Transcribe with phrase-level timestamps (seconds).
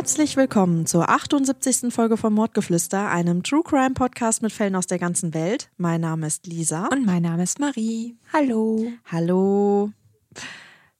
[0.00, 1.92] Herzlich willkommen zur 78.
[1.92, 5.68] Folge von Mordgeflüster, einem True Crime Podcast mit Fällen aus der ganzen Welt.
[5.76, 6.86] Mein Name ist Lisa.
[6.86, 8.16] Und mein Name ist Marie.
[8.32, 8.90] Hallo.
[9.12, 9.90] Hallo.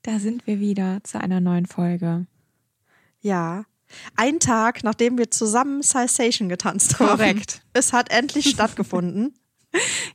[0.02, 2.26] Da sind wir wieder zu einer neuen Folge.
[3.22, 3.64] Ja.
[4.16, 7.08] Ein Tag, nachdem wir zusammen Cessation getanzt haben.
[7.16, 7.62] Korrekt.
[7.72, 9.32] Es hat endlich stattgefunden.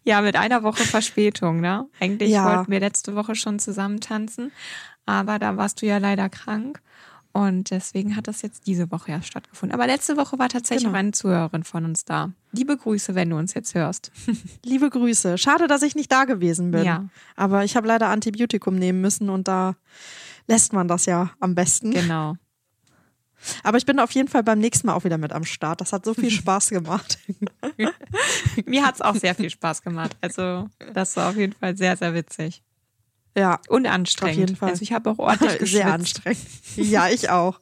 [0.04, 1.88] Ja, mit einer Woche Verspätung, ne?
[2.00, 2.56] Eigentlich Ja.
[2.58, 4.52] wollten wir letzte Woche schon zusammen tanzen,
[5.08, 6.82] aber da warst du ja leider krank.
[7.36, 9.74] Und deswegen hat das jetzt diese Woche erst stattgefunden.
[9.78, 10.98] Aber letzte Woche war tatsächlich Genau.
[10.98, 12.32] eine Zuhörerin von uns da.
[12.54, 14.10] Liebe Grüße, wenn du uns jetzt hörst.
[14.64, 15.38] Liebe Grüße.
[15.38, 16.86] Schade, dass ich nicht da gewesen bin.
[16.86, 17.10] Ja.
[17.36, 19.76] Aber ich habe leider Antibiotikum nehmen müssen und da
[20.48, 21.92] lässt man das ja am besten.
[21.92, 22.38] Genau.
[23.64, 25.82] Aber ich bin auf jeden Fall beim nächsten Mal auch wieder mit am Start.
[25.82, 27.20] Das hat so viel Spaß gemacht.
[28.66, 30.16] Mir hat es auch sehr viel Spaß gemacht.
[30.22, 32.64] Also, das war auf jeden Fall sehr, sehr witzig.
[33.38, 34.34] Ja, Und anstrengend.
[34.34, 34.70] Auf jeden Fall.
[34.70, 35.72] Also, ich habe auch ordentlich geschwitzt.
[35.74, 36.40] sehr anstrengend.
[36.78, 37.60] Ja, ich auch.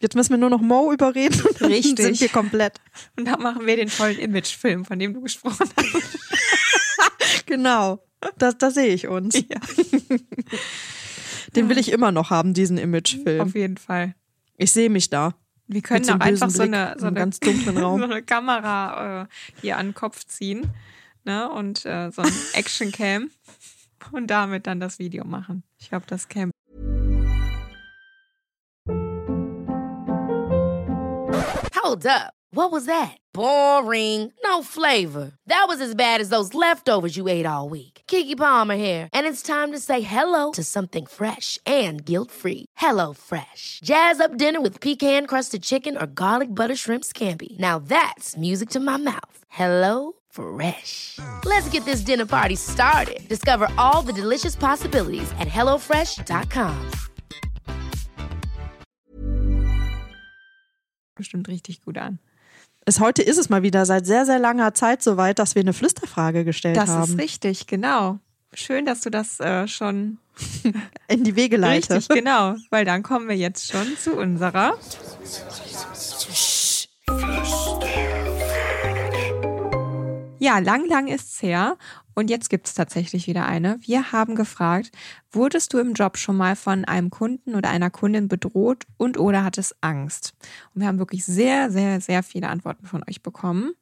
[0.00, 1.98] Jetzt müssen wir nur noch Mo überreden und dann Richtig.
[1.98, 2.78] sind wir komplett.
[3.16, 6.18] Und dann machen wir den tollen Imagefilm, von dem du gesprochen hast.
[7.46, 8.02] Genau.
[8.38, 9.34] Da, da sehe ich uns.
[9.36, 9.60] Ja.
[11.54, 13.40] Den will ich immer noch haben, diesen Imagefilm.
[13.40, 14.14] Auf jeden Fall.
[14.56, 15.34] Ich sehe mich da.
[15.66, 18.00] Wir können auch einfach so eine, in so eine, ganz dunklen Raum.
[18.00, 19.26] so eine Kamera äh,
[19.60, 20.70] hier an den Kopf ziehen
[21.24, 21.50] ne?
[21.50, 23.30] und äh, so ein Actioncam
[24.12, 25.62] und damit dann das Video machen.
[25.78, 26.50] Ich glaube, das Cam.
[31.74, 32.32] Hold up.
[32.50, 33.18] What was that?
[33.32, 34.32] Boring.
[34.44, 35.32] No flavor.
[35.48, 38.02] That was as bad as those leftovers you ate all week.
[38.06, 42.66] Kiki Palmer here, and it's time to say hello to something fresh and guilt-free.
[42.76, 43.80] Hello Fresh.
[43.82, 47.58] Jazz up dinner with pecan-crusted chicken or garlic butter shrimp scampi.
[47.58, 49.38] Now that's music to my mouth.
[49.48, 51.18] Hello Fresh.
[51.44, 53.20] Let's get this dinner party started.
[53.28, 56.74] Discover all the delicious possibilities at hellofresh.com.
[61.16, 62.18] bestimmt richtig gut an.
[62.84, 65.72] Es, heute ist es mal wieder seit sehr, sehr langer Zeit soweit, dass wir eine
[65.72, 67.12] Flüsterfrage gestellt Das haben.
[67.12, 68.18] ist richtig, genau.
[68.52, 70.18] Schön, dass du das äh, schon
[71.08, 71.94] In die Wege leite.
[71.94, 74.76] richtig, genau, weil dann kommen wir jetzt schon zu unserer.
[80.44, 81.78] Ja, lang, lang ist's her.
[82.14, 83.78] Und jetzt gibt's tatsächlich wieder eine.
[83.80, 84.90] Wir haben gefragt,
[85.32, 89.42] wurdest du im Job schon mal von einem Kunden oder einer Kundin bedroht und oder
[89.42, 90.34] hattest Angst?
[90.74, 93.72] Und wir haben wirklich sehr, sehr, sehr viele Antworten von euch bekommen.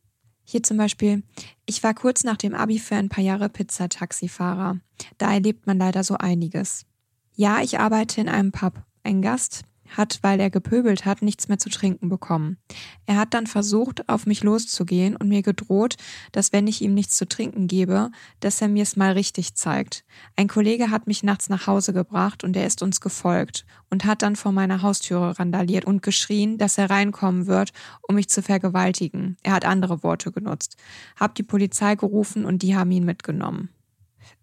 [0.44, 1.24] Hier zum Beispiel,
[1.66, 4.78] ich war kurz nach dem Abi für ein paar Jahre Pizzataxifahrer.
[5.18, 6.86] Da erlebt man leider so einiges.
[7.34, 8.74] Ja, ich arbeite in einem Pub.
[9.02, 9.64] Ein Gast
[9.96, 12.58] hat, weil er gepöbelt hat, nichts mehr zu trinken bekommen.
[13.06, 15.96] Er hat dann versucht, auf mich loszugehen und mir gedroht,
[16.32, 18.10] dass wenn ich ihm nichts zu trinken gebe,
[18.40, 20.04] dass er mir es mal richtig zeigt.
[20.36, 24.22] Ein Kollege hat mich nachts nach Hause gebracht und er ist uns gefolgt und hat
[24.22, 27.72] dann vor meiner Haustüre randaliert und geschrien, dass er reinkommen wird,
[28.02, 29.36] um mich zu vergewaltigen.
[29.42, 30.76] Er hat andere Worte genutzt.
[31.16, 33.68] Hab die Polizei gerufen und die haben ihn mitgenommen.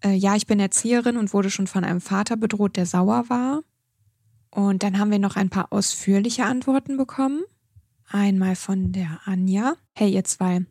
[0.03, 3.61] Äh, ja, ich bin Erzieherin und wurde schon von einem Vater bedroht, der sauer war.
[4.51, 7.43] Und dann haben wir noch ein paar ausführliche Antworten bekommen.
[8.07, 9.75] Einmal von der Anja.
[9.93, 10.65] Hey, ihr zwei.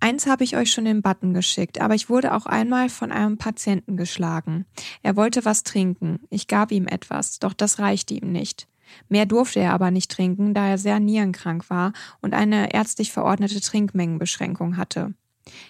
[0.00, 3.36] Eins habe ich euch schon den Button geschickt, aber ich wurde auch einmal von einem
[3.36, 4.64] Patienten geschlagen.
[5.02, 6.20] Er wollte was trinken.
[6.30, 8.66] Ich gab ihm etwas, doch das reichte ihm nicht.
[9.08, 13.60] Mehr durfte er aber nicht trinken, da er sehr nierenkrank war und eine ärztlich verordnete
[13.60, 15.14] Trinkmengenbeschränkung hatte.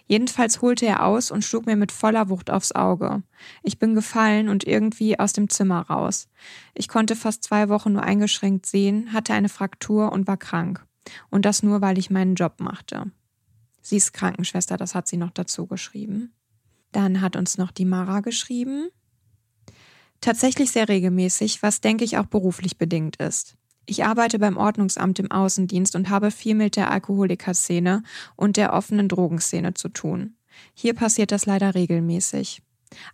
[0.07, 3.23] Jedenfalls holte er aus und schlug mir mit voller Wucht aufs Auge.
[3.63, 6.29] Ich bin gefallen und irgendwie aus dem Zimmer raus.
[6.75, 10.85] Ich konnte fast zwei Wochen nur eingeschränkt sehen, hatte eine Fraktur und war krank.
[11.31, 13.11] Und das nur, weil ich meinen Job machte.
[13.81, 16.33] Sie ist Krankenschwester, das hat sie noch dazu geschrieben.
[16.93, 18.89] Dann hat uns noch die Mara geschrieben.
[20.21, 23.57] Tatsächlich sehr regelmäßig, was denke ich auch beruflich bedingt ist.
[23.87, 28.03] Ich arbeite beim Ordnungsamt im Außendienst und habe viel mit der Alkoholikerszene
[28.37, 30.37] und der offenen Drogenszene zu tun.
[30.75, 32.63] Hier passiert das leider regelmäßig.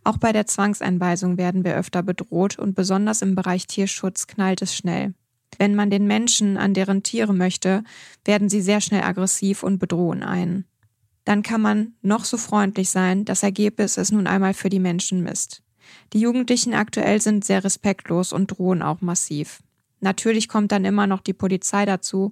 [0.04, 4.74] Auch bei der Zwangseinweisung werden wir öfter bedroht und besonders im Bereich Tierschutz knallt es
[4.74, 5.14] schnell.
[5.58, 7.82] Wenn man den Menschen an deren Tiere möchte,
[8.24, 10.66] werden sie sehr schnell aggressiv und bedrohen einen.
[11.24, 15.22] Dann kann man noch so freundlich sein, das Ergebnis ist nun einmal für die Menschen
[15.22, 15.62] Mist.
[16.12, 19.60] Die Jugendlichen aktuell sind sehr respektlos und drohen auch massiv.
[20.06, 22.30] Natürlich kommt dann immer noch die Polizei dazu,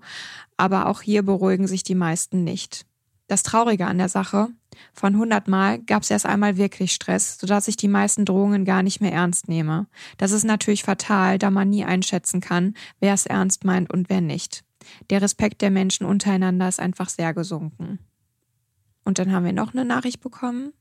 [0.56, 2.86] aber auch hier beruhigen sich die meisten nicht.
[3.26, 4.50] Das Traurige an der Sache,
[4.92, 8.84] von 100 Mal gab es erst einmal wirklich Stress, sodass ich die meisten Drohungen gar
[8.84, 9.88] nicht mehr ernst nehme.
[10.18, 14.20] Das ist natürlich fatal, da man nie einschätzen kann, wer es ernst meint und wer
[14.20, 14.62] nicht.
[15.10, 17.98] Der Respekt der Menschen untereinander ist einfach sehr gesunken.
[19.04, 20.72] Und dann haben wir noch eine Nachricht bekommen.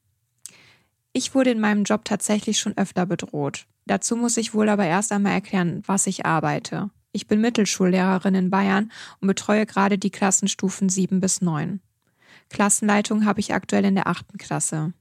[1.12, 3.66] Ich wurde in meinem Job tatsächlich schon öfter bedroht.
[3.86, 6.90] Dazu muss ich wohl aber erst einmal erklären, was ich arbeite.
[7.12, 11.80] Ich bin Mittelschullehrerin in Bayern und betreue gerade die Klassenstufen 7 bis 9.
[12.50, 14.94] Klassenleitung habe ich aktuell in der achten Klasse.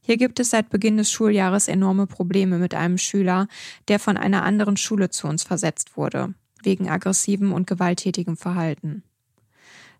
[0.00, 3.48] Hier gibt es seit Beginn des Schuljahres enorme Probleme mit einem Schüler,
[3.88, 9.04] der von einer anderen Schule zu uns versetzt wurde, wegen aggressivem und gewalttätigem Verhalten.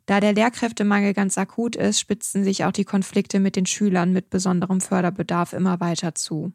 [0.07, 4.31] Da der Lehrkräftemangel ganz akut ist, spitzen sich auch die Konflikte mit den Schülern mit
[4.31, 6.53] besonderem Förderbedarf immer weiter zu.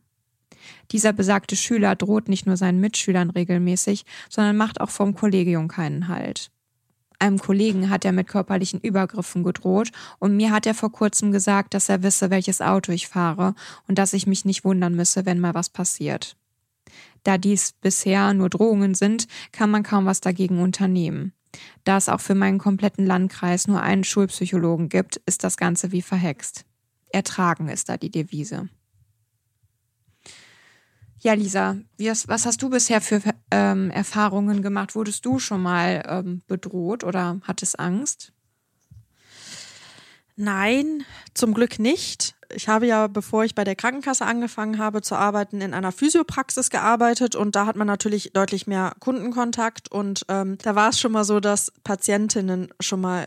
[0.91, 6.07] Dieser besagte Schüler droht nicht nur seinen Mitschülern regelmäßig, sondern macht auch vom Kollegium keinen
[6.07, 6.51] Halt.
[7.19, 11.73] Einem Kollegen hat er mit körperlichen Übergriffen gedroht und mir hat er vor kurzem gesagt,
[11.73, 13.55] dass er wisse, welches Auto ich fahre
[13.87, 16.35] und dass ich mich nicht wundern müsse, wenn mal was passiert.
[17.23, 21.33] Da dies bisher nur Drohungen sind, kann man kaum was dagegen unternehmen.
[21.83, 26.01] Da es auch für meinen kompletten Landkreis nur einen Schulpsychologen gibt, ist das Ganze wie
[26.01, 26.65] verhext.
[27.11, 28.69] Ertragen ist da die Devise.
[31.25, 33.19] Ja, Lisa, was hast du bisher für
[33.49, 34.93] ähm, Erfahrungen gemacht?
[34.93, 38.31] Wurdest du schon mal ähm, bedroht oder hattest Angst?
[40.35, 42.35] Nein, zum Glück nicht.
[42.53, 46.69] Ich habe ja, bevor ich bei der Krankenkasse angefangen habe zu arbeiten, in einer Physiopraxis
[46.69, 51.13] gearbeitet und da hat man natürlich deutlich mehr Kundenkontakt und ähm, da war es schon
[51.13, 53.25] mal so, dass Patientinnen schon mal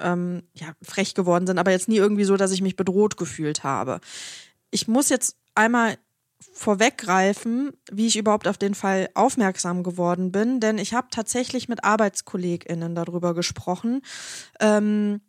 [0.00, 3.62] ähm, ja, frech geworden sind, aber jetzt nie irgendwie so, dass ich mich bedroht gefühlt
[3.62, 4.00] habe.
[4.72, 5.98] Ich muss jetzt einmal
[6.40, 11.84] vorweggreifen, wie ich überhaupt auf den Fall aufmerksam geworden bin, denn ich habe tatsächlich mit
[11.84, 14.02] ArbeitskollegInnen darüber gesprochen.
[14.60, 15.20] Ähm,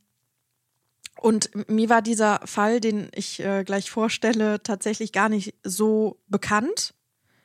[1.19, 6.93] und mir war dieser Fall, den ich äh, gleich vorstelle, tatsächlich gar nicht so bekannt.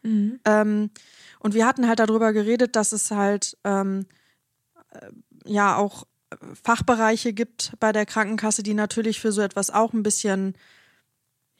[0.03, 0.41] Mhm.
[0.45, 0.91] Ähm,
[1.39, 4.07] und wir hatten halt darüber geredet, dass es halt ähm,
[4.91, 5.09] äh,
[5.45, 6.07] ja auch
[6.63, 10.55] Fachbereiche gibt bei der Krankenkasse, die natürlich für so etwas auch ein bisschen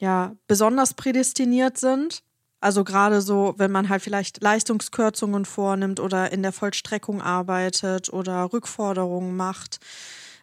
[0.03, 2.23] ja besonders prädestiniert sind.
[2.59, 8.51] Also gerade so, wenn man halt vielleicht Leistungskürzungen vornimmt oder in der Vollstreckung arbeitet oder
[8.51, 9.79] Rückforderungen macht.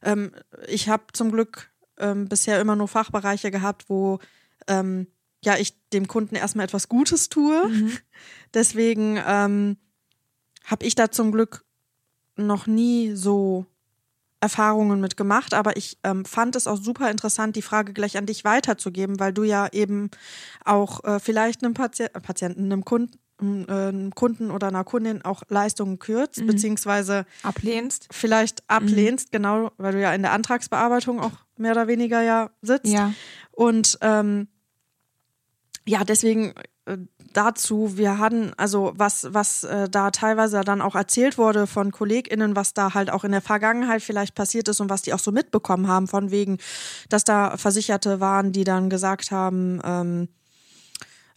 [0.03, 0.33] Ähm,
[0.67, 4.19] ich habe zum Glück ähm, bisher immer nur Fachbereiche gehabt, wo
[4.67, 5.07] ähm,
[5.45, 7.69] ja ich dem Kunden erstmal etwas Gutes tue.
[7.69, 7.93] Mhm.
[8.55, 9.77] Deswegen ähm,
[10.65, 11.67] habe ich da zum Glück
[12.37, 13.67] noch nie so
[14.41, 18.27] Erfahrungen mit gemacht, aber ich ähm, fand es auch super interessant, die Frage gleich an
[18.27, 20.11] dich weiterzugeben, weil du ja eben
[20.65, 25.43] auch äh, vielleicht einem Pati Patienten, einem Kunden, äh, einem Kunden oder einer Kundin auch
[25.49, 26.47] Leistungen kürzt, mhm.
[26.47, 28.09] beziehungsweise ablehnst.
[28.11, 29.37] Vielleicht ablehnst, mhm.
[29.37, 32.93] genau, weil du ja in der Antragsbearbeitung auch mehr oder weniger ja sitzt.
[32.93, 33.13] Ja.
[33.53, 34.49] Und ähm,
[35.87, 36.55] ja, deswegen
[36.87, 36.97] äh,
[37.33, 42.57] dazu, wir hatten, also was, was äh, da teilweise dann auch erzählt wurde von KollegInnen,
[42.57, 45.33] was da halt auch in der Vergangenheit vielleicht passiert ist und was die auch so
[45.33, 46.59] mitbekommen haben, von wegen,
[47.09, 50.29] dass da Versicherte waren, die dann gesagt haben, ähm,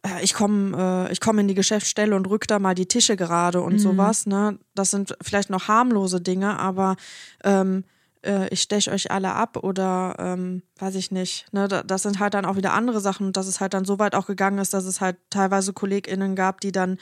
[0.06, 3.16] äh, ich komme äh, ich komme in die Geschäftsstelle und rück da mal die Tische
[3.16, 3.80] gerade und mhm.
[3.80, 4.60] sowas, ne?
[4.76, 6.96] Das sind vielleicht noch harmlose Dinge, aber
[7.44, 7.84] ähm,
[8.24, 11.46] äh, ich steche euch alle ab oder ähm, weiß ich nicht.
[11.52, 11.68] Ne?
[11.68, 14.16] Das sind halt dann auch wieder andere Sachen und dass es halt dann so weit
[14.16, 16.98] auch gegangen ist, dass es halt teilweise KollegInnen gab, die dann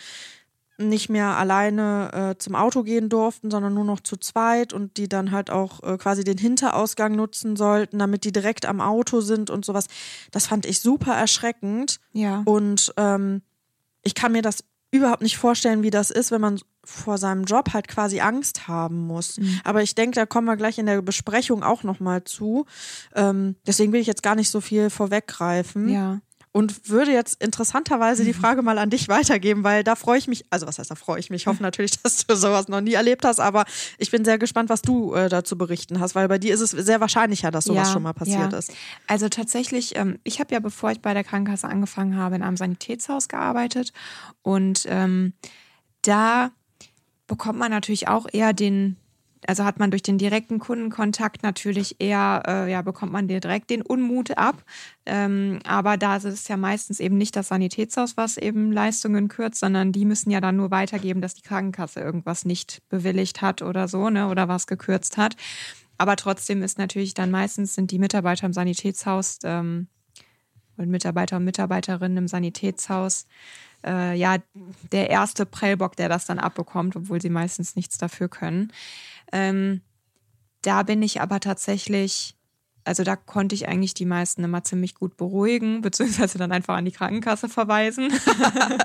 [0.77, 5.07] nicht mehr alleine äh, zum Auto gehen durften, sondern nur noch zu zweit und die
[5.07, 9.49] dann halt auch äh, quasi den Hinterausgang nutzen sollten, damit die direkt am Auto sind
[9.49, 9.87] und sowas.
[10.31, 11.99] Das fand ich super erschreckend.
[12.13, 12.41] Ja.
[12.45, 13.41] Und ähm,
[14.01, 17.73] ich kann mir das überhaupt nicht vorstellen, wie das ist, wenn man vor seinem Job
[17.73, 19.37] halt quasi Angst haben muss.
[19.37, 19.61] Mhm.
[19.63, 22.65] Aber ich denke, da kommen wir gleich in der Besprechung auch nochmal zu.
[23.15, 25.89] Ähm, deswegen will ich jetzt gar nicht so viel vorweggreifen.
[25.89, 26.21] Ja
[26.53, 28.39] und würde jetzt interessanterweise die mhm.
[28.39, 31.19] Frage mal an dich weitergeben, weil da freue ich mich, also was heißt da freue
[31.19, 31.43] ich mich?
[31.43, 33.65] Ich hoffe natürlich, dass du sowas noch nie erlebt hast, aber
[33.97, 36.71] ich bin sehr gespannt, was du äh, dazu berichten hast, weil bei dir ist es
[36.71, 38.57] sehr wahrscheinlicher, dass sowas ja, schon mal passiert ja.
[38.57, 38.73] ist.
[39.07, 42.57] Also tatsächlich, ähm, ich habe ja, bevor ich bei der Krankenkasse angefangen habe, in einem
[42.57, 43.93] Sanitätshaus gearbeitet
[44.41, 45.33] und ähm,
[46.01, 46.51] da
[47.31, 48.97] bekommt man natürlich auch eher den
[49.47, 53.81] also hat man durch den direkten Kundenkontakt natürlich eher, äh, ja, bekommt man direkt den
[53.81, 54.63] Unmut ab.
[55.07, 59.59] Ähm, aber da ist es ja meistens eben nicht das Sanitätshaus, was eben Leistungen kürzt,
[59.59, 63.87] sondern die müssen ja dann nur weitergeben, dass die Krankenkasse irgendwas nicht bewilligt hat oder
[63.87, 65.35] so, ne, oder was gekürzt hat.
[65.97, 69.87] Aber trotzdem ist natürlich dann meistens sind die Mitarbeiter im Sanitätshaus ähm,
[70.81, 73.25] und Mitarbeiter und Mitarbeiterinnen im Sanitätshaus
[73.85, 74.37] äh, ja
[74.91, 78.71] der erste Prellbock, der das dann abbekommt, obwohl sie meistens nichts dafür können.
[79.31, 79.81] Ähm,
[80.61, 82.35] da bin ich aber tatsächlich,
[82.91, 86.83] also da konnte ich eigentlich die meisten immer ziemlich gut beruhigen, beziehungsweise dann einfach an
[86.83, 88.11] die Krankenkasse verweisen.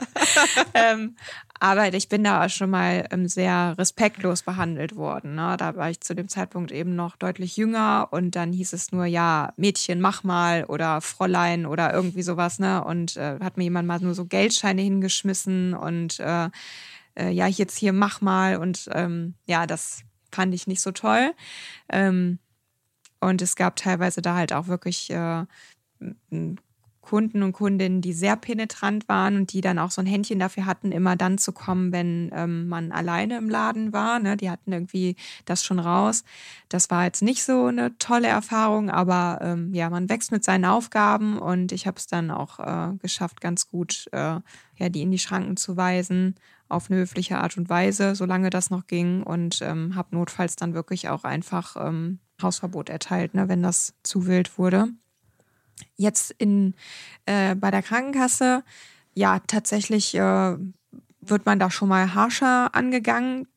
[0.75, 1.17] ähm,
[1.59, 5.35] aber ich bin da auch schon mal ähm, sehr respektlos behandelt worden.
[5.35, 5.57] Ne?
[5.59, 9.07] Da war ich zu dem Zeitpunkt eben noch deutlich jünger und dann hieß es nur,
[9.07, 12.61] ja, Mädchen, mach mal oder Fräulein oder irgendwie sowas.
[12.61, 12.85] Ne?
[12.85, 16.49] Und äh, hat mir jemand mal nur so Geldscheine hingeschmissen und äh,
[17.19, 21.33] äh, ja, jetzt hier mach mal und ähm, ja, das fand ich nicht so toll.
[21.89, 22.39] Ähm,
[23.21, 25.45] und es gab teilweise da halt auch wirklich äh,
[27.07, 30.67] Kunden und Kundinnen, die sehr penetrant waren und die dann auch so ein Händchen dafür
[30.67, 34.19] hatten, immer dann zu kommen, wenn ähm, man alleine im Laden war.
[34.19, 34.37] Ne?
[34.37, 36.25] Die hatten irgendwie das schon raus.
[36.69, 40.65] Das war jetzt nicht so eine tolle Erfahrung, aber ähm, ja, man wächst mit seinen
[40.65, 44.41] Aufgaben und ich habe es dann auch äh, geschafft, ganz gut äh,
[44.79, 46.35] ja, die in die Schranken zu weisen
[46.69, 50.75] auf eine höfliche Art und Weise, solange das noch ging und ähm, habe notfalls dann
[50.75, 54.89] wirklich auch einfach ähm, Hausverbot erteilt, ne, wenn das zu wild wurde.
[55.97, 56.75] Jetzt in,
[57.27, 58.65] äh, bei der Krankenkasse,
[59.15, 60.57] ja, tatsächlich äh,
[61.21, 63.49] wird man da schon mal harscher angegangen.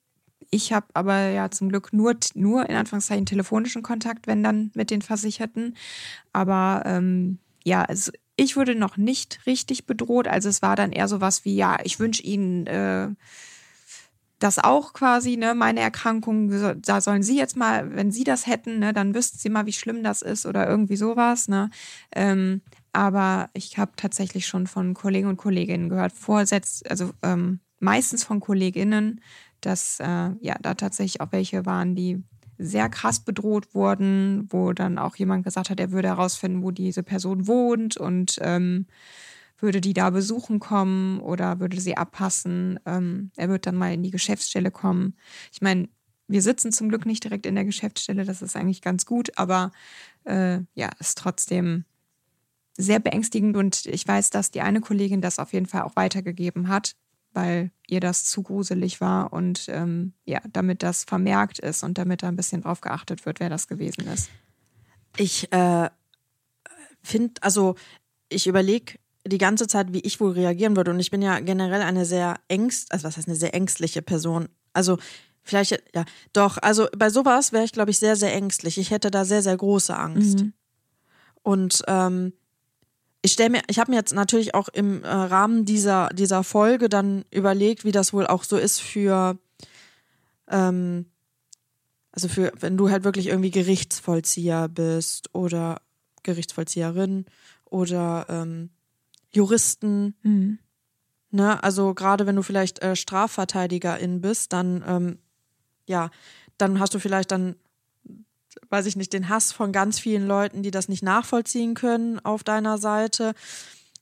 [0.52, 4.90] Ich habe aber ja zum Glück nur, nur in Anführungszeichen telefonischen Kontakt, wenn dann mit
[4.90, 5.76] den Versicherten.
[6.34, 10.28] Aber ähm, ja, also ich wurde noch nicht richtig bedroht.
[10.28, 13.10] Also es war dann eher so was wie, ja, ich wünsche Ihnen äh,
[14.40, 16.50] das auch quasi, ne, meine Erkrankung,
[16.82, 19.74] da sollen Sie jetzt mal, wenn Sie das hätten, ne, dann wüssten Sie mal, wie
[19.74, 21.70] schlimm das ist oder irgendwie sowas, ne.
[22.16, 22.62] Ähm,
[22.94, 28.40] aber ich habe tatsächlich schon von Kollegen und Kolleginnen gehört, vorsetzt, also ähm, meistens von
[28.40, 29.22] Kolleginnen,
[29.62, 32.24] dass äh, ja da tatsächlich auch welche waren, die
[32.58, 37.04] sehr krass bedroht wurden, wo dann auch jemand gesagt hat, er würde herausfinden, wo diese
[37.04, 38.86] Person wohnt und ähm,
[39.62, 42.80] würde die da besuchen kommen oder würde sie abpassen.
[42.86, 45.16] Ähm, er wird dann mal in die Geschäftsstelle kommen.
[45.52, 45.90] Ich meine,
[46.28, 49.72] wir sitzen zum Glück nicht direkt in der Geschäftsstelle, das ist eigentlich ganz gut, aber
[50.26, 51.86] äh, ja, ist trotzdem
[52.78, 56.70] sehr beängstigend und ich weiß, dass die eine Kollegin das auf jeden Fall auch weitergegeben
[56.70, 56.96] hat,
[57.34, 62.24] weil ihr das zu gruselig war und ähm, ja, damit das vermerkt ist und damit
[62.24, 64.30] da ein bisschen drauf geachtet wird, wer das gewesen ist.
[65.18, 65.90] Ich äh,
[67.02, 67.76] finde, also
[68.30, 70.92] ich überlege die ganze Zeit, wie ich wohl reagieren würde.
[70.92, 74.50] Und ich bin ja generell eine sehr ängst, also was heißt eine sehr ängstliche Person.
[74.74, 74.98] Also
[75.44, 78.78] vielleicht, ja, doch, also bei sowas wäre ich, glaube ich, sehr, sehr ängstlich.
[78.78, 80.40] Ich hätte da sehr, sehr große Angst.
[80.40, 80.54] Mhm.
[81.42, 82.34] Und ähm,
[83.22, 86.88] ich stelle mir, ich habe mir jetzt natürlich auch im äh, Rahmen dieser, dieser Folge
[86.88, 89.38] dann überlegt, wie das wohl auch so ist für,
[90.48, 91.06] ähm,
[92.12, 95.82] also für, wenn du halt wirklich irgendwie Gerichtsvollzieher bist oder
[96.24, 97.26] Gerichtsvollzieherin
[97.66, 98.70] oder ähm,
[99.34, 100.16] Juristen.
[100.24, 100.60] Mhm.
[101.32, 101.64] Ne?
[101.64, 105.20] Also gerade wenn du vielleicht äh, Strafverteidigerin bist, dann ähm,
[105.86, 106.12] ja,
[106.58, 107.56] dann hast du vielleicht dann,
[108.70, 112.44] weiß ich nicht, den Hass von ganz vielen Leuten, die das nicht nachvollziehen können auf
[112.44, 113.34] deiner Seite.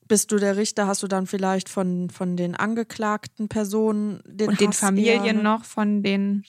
[0.06, 4.54] Bist du der Richter, hast du dann vielleicht von, von den angeklagten Personen den Und
[4.54, 5.42] Hass den Familien eher, ne?
[5.42, 6.44] noch von den,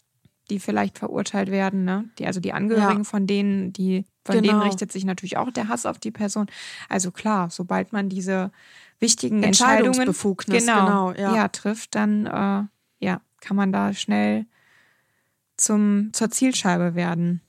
[0.49, 2.09] die vielleicht verurteilt werden, ne?
[2.19, 3.03] Die, also die Angehörigen Ja.
[3.03, 4.59] von denen, die, von Genau.
[4.59, 6.47] denen richtet sich natürlich auch der Hass auf die Person.
[6.87, 8.51] Also klar, sobald man diese
[8.99, 10.13] wichtigen Entscheidungen
[10.45, 11.47] genau, genau, ja.
[11.47, 12.63] trifft, dann äh,
[13.03, 14.45] ja, kann man da schnell
[15.57, 17.41] zum, zur Zielscheibe werden.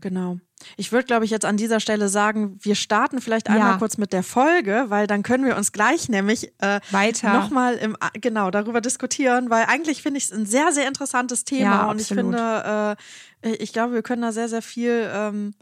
[0.00, 0.38] Genau.
[0.76, 3.54] Ich würde, glaube ich, jetzt an dieser Stelle sagen, wir starten vielleicht Ja.
[3.54, 7.32] einmal kurz mit der Folge, weil dann können wir uns gleich nämlich äh, Weiter.
[7.32, 11.62] nochmal im genau darüber diskutieren, weil eigentlich finde ich es ein sehr, sehr interessantes Thema
[11.82, 12.96] Ja, und ich finde,
[13.42, 15.54] äh, ich glaube, wir können da sehr, sehr viel ähm,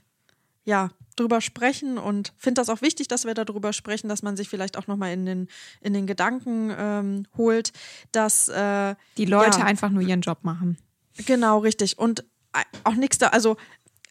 [0.65, 4.49] ja drüber sprechen und finde das auch wichtig, dass wir darüber sprechen, dass man sich
[4.49, 5.49] vielleicht auch nochmal in den
[5.81, 7.73] in den Gedanken ähm, holt,
[8.13, 10.79] dass äh, Die Leute ja, einfach nur ihren Job machen.
[11.27, 11.99] Genau, richtig.
[11.99, 12.21] Und
[12.55, 13.57] äh, auch nichts da, also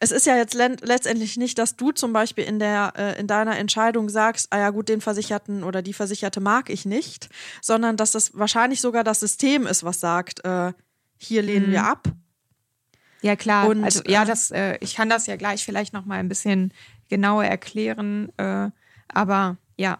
[0.02, 3.58] es ist ja jetzt letztendlich nicht, dass du zum Beispiel in der äh, in deiner
[3.58, 7.28] Entscheidung sagst, ah ja gut, den Versicherten oder die Versicherte mag ich nicht,
[7.60, 10.72] sondern dass das wahrscheinlich sogar das System ist, was sagt, äh,
[11.18, 12.08] hier lehnen wir ab.
[13.20, 13.68] Ja, klar.
[13.68, 16.28] Und, also ja, äh, das, äh, ich kann das ja gleich vielleicht noch mal ein
[16.28, 16.72] bisschen
[17.10, 18.32] genauer erklären.
[18.38, 18.70] Äh,
[19.08, 19.98] aber ja,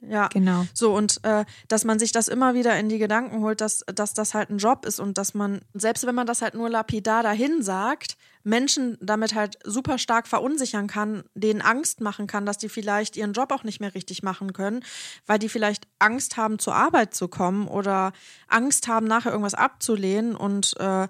[0.00, 0.66] Ja, genau.
[0.74, 4.14] So, und äh, dass man sich das immer wieder in die Gedanken holt, dass, dass
[4.14, 7.22] das halt ein Job ist und dass man, selbst wenn man das halt nur lapidar
[7.22, 8.16] dahin sagt,
[8.46, 13.32] Menschen damit halt super stark verunsichern kann, denen Angst machen kann, dass die vielleicht ihren
[13.32, 14.84] Job auch nicht mehr richtig machen können,
[15.26, 18.12] weil die vielleicht Angst haben, zur Arbeit zu kommen oder
[18.46, 20.36] Angst haben, nachher irgendwas abzulehnen.
[20.36, 21.08] Und äh,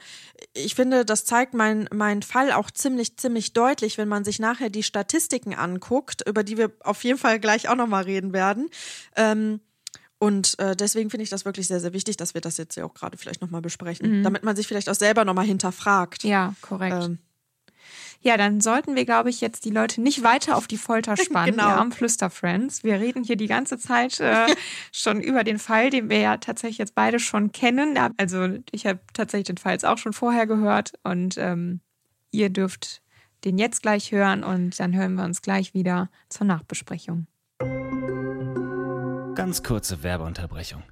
[0.55, 4.71] ich finde, das zeigt mein, mein Fall auch ziemlich, ziemlich deutlich, wenn man sich nachher
[4.71, 8.71] die Statistiken anguckt, über die wir auf jeden Fall gleich auch nochmal reden werden.
[9.15, 9.61] Ähm,
[10.19, 12.87] und äh, deswegen finde ich das wirklich sehr, sehr wichtig, dass wir das jetzt ja
[12.87, 16.25] auch gerade vielleicht nochmal besprechen, damit man sich vielleicht auch selber nochmal hinterfragt.
[16.25, 17.05] Ja, korrekt.
[17.05, 17.19] Ähm,
[18.21, 21.53] Ja, dann sollten wir, glaube ich, jetzt die Leute nicht weiter auf die Folter spannen,
[21.53, 21.69] Genau.
[21.69, 22.83] wir armen Flüsterfriends.
[22.85, 24.47] Wir reden hier die ganze Zeit äh,
[24.93, 27.99] schon über den Fall, den wir ja tatsächlich jetzt beide schon kennen.
[28.17, 31.81] Also ich habe tatsächlich den Fall jetzt auch schon vorher gehört und ähm,
[32.31, 33.03] ihr dürft
[33.45, 37.27] den jetzt gleich hören und dann hören wir uns gleich wieder zur Nachbesprechung.
[39.35, 40.83] Ganz kurze Werbeunterbrechung.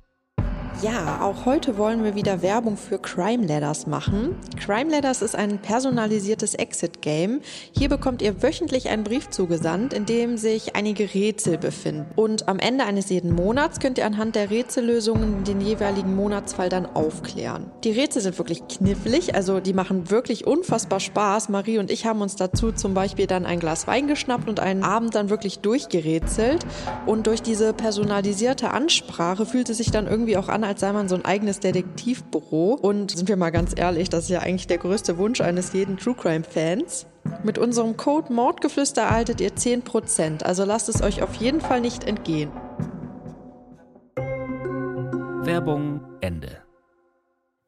[0.83, 4.37] Ja, auch heute wollen wir wieder Werbung für Crime Ladders machen.
[4.59, 7.40] Crime Ladders ist ein personalisiertes Exit-Game.
[7.73, 12.07] Hier bekommt ihr wöchentlich einen Brief zugesandt, in dem sich einige Rätsel befinden.
[12.16, 16.87] Und am Ende eines jeden Monats könnt ihr anhand der Rätsellösungen den jeweiligen Monatsfall dann
[16.87, 17.71] aufklären.
[17.85, 21.49] Die Rätsel sind wirklich knifflig, also die machen wirklich unfassbar Spaß.
[21.49, 24.83] Marie und ich haben uns dazu zum Beispiel dann ein Glas Wein geschnappt und einen
[24.83, 26.66] Abend dann wirklich durchgerätselt.
[27.07, 31.09] Und durch diese personalisierte Ansprache fühlt es sich dann irgendwie auch an, als sei man
[31.09, 32.75] so ein eigenes Detektivbüro.
[32.75, 35.97] Und sind wir mal ganz ehrlich, das ist ja eigentlich der größte Wunsch eines jeden
[35.97, 37.06] True Crime Fans.
[37.42, 42.04] Mit unserem Code Mordgeflüster erhaltet ihr 10%, also lasst es euch auf jeden Fall nicht
[42.04, 42.50] entgehen.
[45.47, 46.62] Werbung Ende.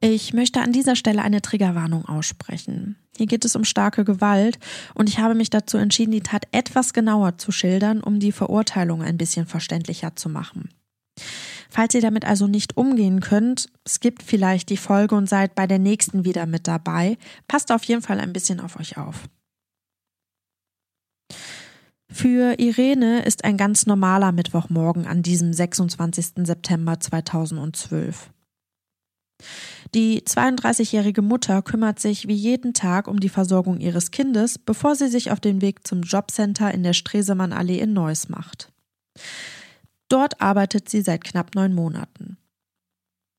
[0.00, 2.96] Ich möchte an dieser Stelle eine Triggerwarnung aussprechen.
[3.16, 4.58] Hier geht es um starke Gewalt
[4.94, 9.02] und ich habe mich dazu entschieden, die Tat etwas genauer zu schildern, um die Verurteilung
[9.02, 10.68] ein bisschen verständlicher zu machen.
[11.76, 15.78] Falls ihr damit also nicht umgehen könnt, skippt vielleicht die Folge und seid bei der
[15.78, 17.18] nächsten wieder mit dabei.
[17.49, 19.28] Passt auf jeden Fall ein bisschen auf euch auf.
[22.11, 26.47] Für Irene ist ein ganz normaler Mittwochmorgen an diesem 26.
[26.47, 28.30] September 2012.
[29.95, 35.09] Die 32-jährige Mutter kümmert sich wie jeden Tag um die Versorgung ihres Kindes, bevor sie
[35.09, 38.73] sich auf den Weg zum Jobcenter in der Stresemannallee in Neuss macht.
[40.08, 42.38] Dort arbeitet sie seit knapp neun Monaten.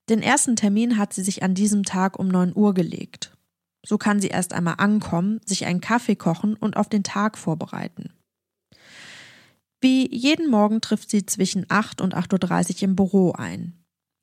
[0.09, 3.37] Den ersten Termin hat sie sich an diesem Tag um neun Uhr gelegt.
[3.85, 8.11] So kann sie erst einmal ankommen, sich einen Kaffee kochen und auf den Tag vorbereiten.
[9.79, 13.73] Wie jeden Morgen trifft sie zwischen 8 und 8.30 Uhr im Büro ein.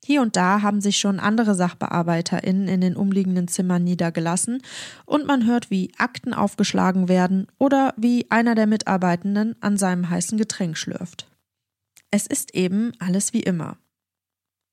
[0.03, 4.61] Hier und da haben sich schon andere SachbearbeiterInnen in den umliegenden Zimmern niedergelassen
[5.05, 10.37] und man hört, wie Akten aufgeschlagen werden oder wie einer der Mitarbeitenden an seinem heißen
[10.37, 11.27] Getränk schlürft.
[12.11, 13.77] Es ist eben alles wie immer.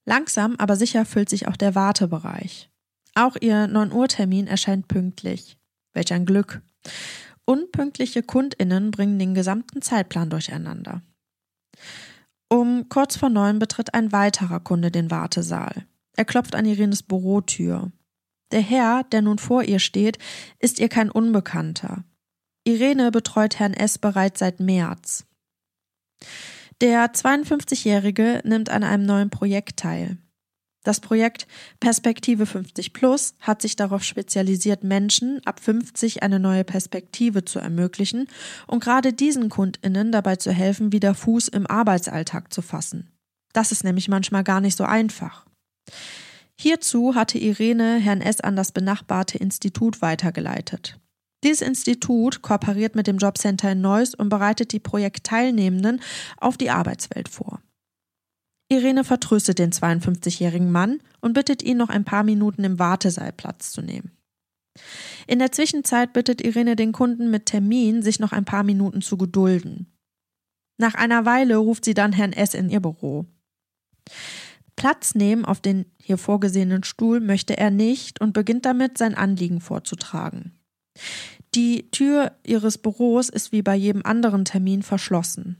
[0.04, 2.70] Langsam, aber sicher füllt sich auch der Wartebereich.
[3.14, 5.58] Auch ihr 9 Uhr Termin erscheint pünktlich.
[5.92, 6.62] Welch ein Glück.
[7.44, 11.02] Unpünktliche Kundinnen bringen den gesamten Zeitplan durcheinander.
[12.48, 15.86] Um kurz vor neun betritt ein weiterer Kunde den Wartesaal.
[16.16, 17.90] Er klopft an Irenes Bürotür.
[18.50, 20.18] Der Herr, der nun vor ihr steht,
[20.58, 22.04] ist ihr kein Unbekannter.
[22.64, 23.98] Irene betreut Herrn S.
[23.98, 25.26] bereits seit März.
[26.82, 30.18] Der 52-Jährige nimmt an einem neuen Projekt teil.
[30.82, 31.46] Das Projekt
[31.78, 38.26] Perspektive 50 Plus hat sich darauf spezialisiert, Menschen ab 50 eine neue Perspektive zu ermöglichen
[38.66, 43.12] und gerade diesen KundInnen dabei zu helfen, wieder Fuß im Arbeitsalltag zu fassen.
[43.52, 45.46] Das ist nämlich manchmal gar nicht so einfach.
[46.58, 48.40] Hierzu hatte Irene Herrn S.
[48.40, 50.98] an das benachbarte Institut weitergeleitet.
[51.44, 56.00] Dieses Institut kooperiert mit dem Jobcenter in Neuss und bereitet die Projektteilnehmenden
[56.36, 57.60] auf die Arbeitswelt vor.
[58.68, 63.72] Irene vertröstet den 52-jährigen Mann und bittet ihn, noch ein paar Minuten im Wartesaal Platz
[63.72, 64.12] zu nehmen.
[65.26, 69.18] In der Zwischenzeit bittet Irene den Kunden mit Termin, sich noch ein paar Minuten zu
[69.18, 69.92] gedulden.
[70.78, 72.54] Nach einer Weile ruft sie dann Herrn S.
[72.54, 73.26] in ihr Büro.
[74.74, 79.60] Platz nehmen auf den hier vorgesehenen Stuhl möchte er nicht und beginnt damit, sein Anliegen
[79.60, 80.58] vorzutragen.
[81.54, 85.56] Die Tür ihres Büros ist wie bei jedem anderen Termin verschlossen.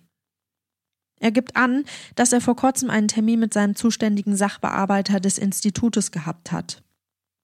[1.20, 1.85] Er gibt an,
[2.16, 6.83] dass er vor kurzem einen Termin mit seinem zuständigen Sachbearbeiter des Institutes gehabt hat.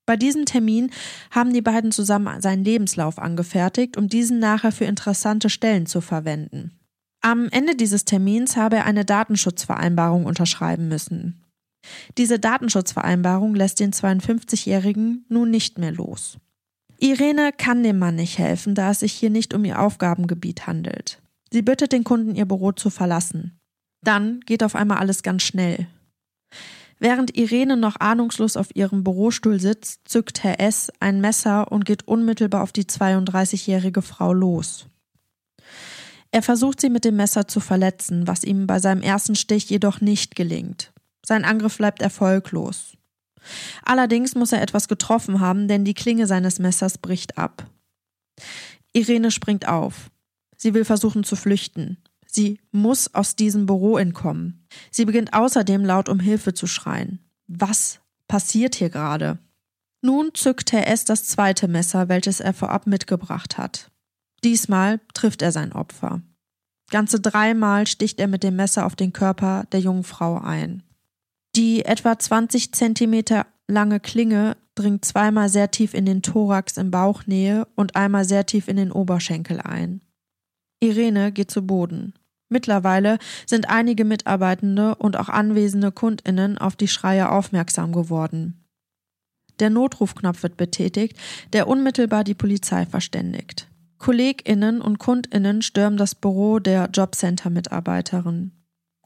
[0.04, 0.90] Bei diesem Termin
[1.30, 6.72] haben die beiden zusammen seinen Lebenslauf angefertigt, um diesen nachher für interessante Stellen zu verwenden.
[7.20, 11.44] Am Ende dieses Termins habe er eine Datenschutzvereinbarung unterschreiben müssen.
[12.16, 16.38] Diese Datenschutzvereinbarung lässt den 52-Jährigen nun nicht mehr los.
[17.00, 21.20] Irene kann dem Mann nicht helfen, da es sich hier nicht um ihr Aufgabengebiet handelt.
[21.52, 23.58] Sie bittet den Kunden, ihr Büro zu verlassen.
[24.02, 25.87] Dann geht auf einmal alles ganz schnell.
[26.98, 30.90] Während Irene noch ahnungslos auf ihrem Bürostuhl sitzt, zückt Herr S.
[30.98, 34.87] ein Messer und geht unmittelbar auf die 32-jährige Frau los.
[36.32, 40.00] Er versucht sie mit dem Messer zu verletzen, was ihm bei seinem ersten Stich jedoch
[40.00, 40.92] nicht gelingt.
[41.24, 42.97] Sein Angriff bleibt erfolglos.
[43.85, 47.66] Allerdings muss er etwas getroffen haben, denn die Klinge seines Messers bricht ab.
[48.92, 50.11] Irene springt auf.
[50.57, 51.98] Sie will versuchen zu flüchten.
[52.27, 54.66] Sie muss aus diesem Büro entkommen.
[54.90, 57.20] Sie beginnt außerdem laut um Hilfe zu schreien.
[57.46, 59.38] Was passiert hier gerade?
[60.03, 61.05] Nun zückt Herr S.
[61.05, 63.90] das zweite Messer, welches er vorab mitgebracht hat.
[64.44, 66.22] Diesmal trifft er sein Opfer.
[66.90, 70.83] Ganze dreimal sticht er mit dem Messer auf den Körper der jungen Frau ein.
[71.56, 77.66] Die etwa 20 Zentimeter lange Klinge dringt zweimal sehr tief in den Thorax in Bauchnähe
[77.74, 80.00] und einmal sehr tief in den Oberschenkel ein.
[80.80, 82.14] Irene geht zu Boden.
[82.48, 88.64] Mittlerweile sind einige Mitarbeitende und auch anwesende Kundinnen auf die Schreie aufmerksam geworden.
[89.58, 91.18] Der Notrufknopf wird betätigt,
[91.52, 93.68] der unmittelbar die Polizei verständigt.
[93.98, 98.52] KollegInnen und KundInnen stürmen das Büro der Jobcenter-Mitarbeiterin.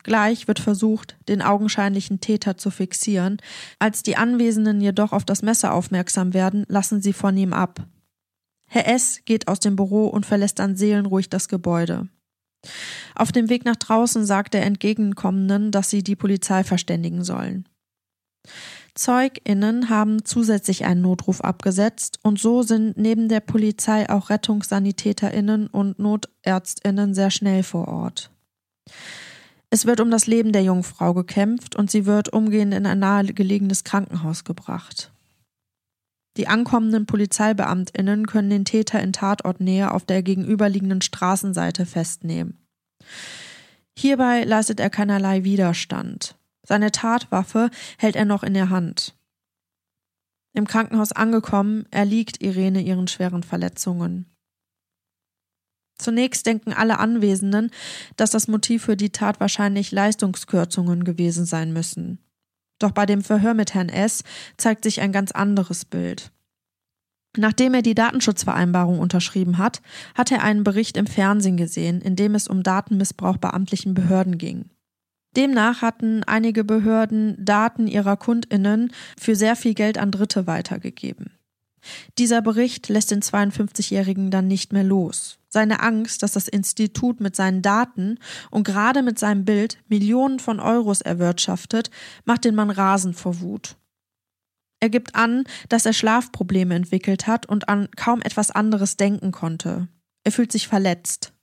[0.03, 3.39] Gleich wird versucht, den augenscheinlichen Täter zu fixieren.
[3.79, 7.87] Als die Anwesenden jedoch auf das Messer aufmerksam werden, lassen sie von ihm ab.
[8.69, 9.21] Herr S.
[9.25, 12.09] geht aus dem Büro und verlässt dann seelenruhig das Gebäude.
[13.15, 17.69] Auf dem Weg nach draußen sagt der Entgegenkommenden, dass sie die Polizei verständigen sollen.
[18.95, 25.99] ZeugInnen haben zusätzlich einen Notruf abgesetzt und so sind neben der Polizei auch RettungssanitäterInnen und
[25.99, 28.31] NotärztInnen sehr schnell vor Ort.
[29.75, 32.99] Es wird um das Leben der jungen Frau gekämpft und sie wird umgehend in ein
[32.99, 35.15] nahegelegenes Krankenhaus gebracht.
[36.37, 42.59] Die ankommenden Polizeibeamtinnen können den Täter in Tatortnähe auf der gegenüberliegenden Straßenseite festnehmen.
[43.99, 46.37] Hierbei leistet er keinerlei Widerstand.
[46.63, 49.17] Seine Tatwaffe hält er noch in der Hand.
[50.53, 54.32] Im Krankenhaus angekommen, erliegt Irene ihren schweren Verletzungen.
[56.03, 57.71] Zunächst denken alle Anwesenden,
[58.17, 62.19] dass das Motiv für die Tat wahrscheinlich Leistungskürzungen gewesen sein müssen.
[62.81, 64.25] Doch bei dem Verhör mit Herrn S.
[64.57, 66.33] zeigt sich ein ganz anderes Bild.
[67.37, 69.81] Nachdem er die Datenschutzvereinbarung unterschrieben hat,
[70.17, 74.37] hat er einen Bericht im Fernsehen gesehen, in dem es um Datenmissbrauch bei amtlichen Behörden
[74.37, 74.71] ging.
[75.37, 81.31] Demnach hatten einige Behörden Daten ihrer Kundinnen für sehr viel Geld an Dritte weitergegeben.
[82.19, 85.39] Dieser Bericht lässt den 52-Jährigen dann nicht mehr los.
[85.53, 88.19] Seine Angst, dass das Institut mit seinen Daten
[88.51, 91.91] und gerade mit seinem Bild Millionen von Euros erwirtschaftet,
[92.25, 93.77] macht den Mann rasend vor Wut.
[94.81, 99.89] Er gibt an, dass er Schlafprobleme entwickelt hat und an kaum etwas anderes denken konnte.
[100.25, 101.35] Er fühlt sich verletzt.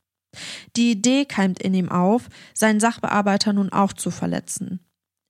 [0.76, 4.80] Die Idee keimt in ihm auf, seinen Sachbearbeiter nun auch zu verletzen.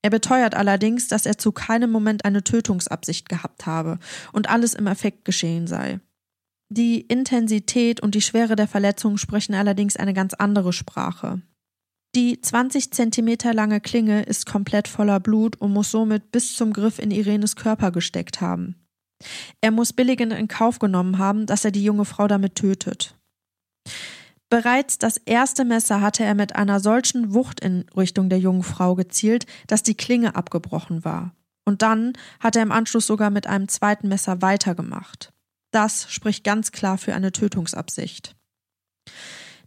[0.01, 3.99] Er beteuert allerdings, dass er zu keinem Moment eine Tötungsabsicht gehabt habe
[4.31, 5.99] und alles im Effekt geschehen sei.
[6.71, 11.41] Die Intensität und die Schwere der Verletzung sprechen allerdings eine ganz andere Sprache.
[12.15, 16.99] Die 20 Zentimeter lange Klinge ist komplett voller Blut und muss somit bis zum Griff
[16.99, 18.75] in Irenes Körper gesteckt haben.
[19.61, 23.15] Er muss billigend in Kauf genommen haben, dass er die junge Frau damit tötet.
[24.49, 28.95] Bereits das erste Messer hatte er mit einer solchen Wucht in Richtung der jungen Frau
[28.95, 31.35] gezielt, dass die Klinge abgebrochen war.
[31.65, 35.31] Und dann hat er im Anschluss sogar mit einem zweiten Messer weitergemacht.
[35.71, 38.35] Das spricht ganz klar für eine Tötungsabsicht.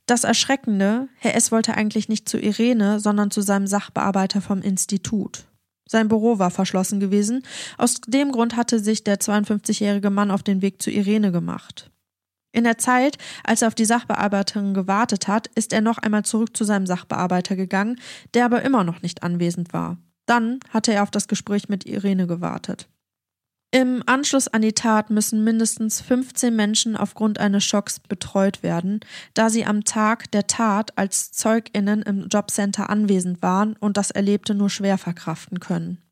[0.07, 1.53] Das Erschreckende, Herr S.
[1.53, 5.47] wollte eigentlich nicht zu Irene, sondern zu seinem Sachbearbeiter vom Institut.
[5.89, 7.43] Sein Büro war verschlossen gewesen,
[7.79, 11.91] aus dem Grund hatte sich der 52-jährige Mann auf den Weg zu Irene gemacht.
[12.53, 16.57] In der Zeit, als er auf die Sachbearbeiterin gewartet hat, ist er noch einmal zurück
[16.57, 17.99] zu seinem Sachbearbeiter gegangen,
[18.35, 19.99] der aber immer noch nicht anwesend war.
[20.27, 22.89] Dann hatte er auf das Gespräch mit Irene gewartet.
[23.75, 29.01] Im Anschluss an die Tat müssen mindestens 15 Menschen aufgrund eines Schocks betreut werden,
[29.33, 34.55] da sie am Tag der Tat als Zeuginnen im Jobcenter anwesend waren und das Erlebte
[34.55, 36.03] nur schwer verkraften können.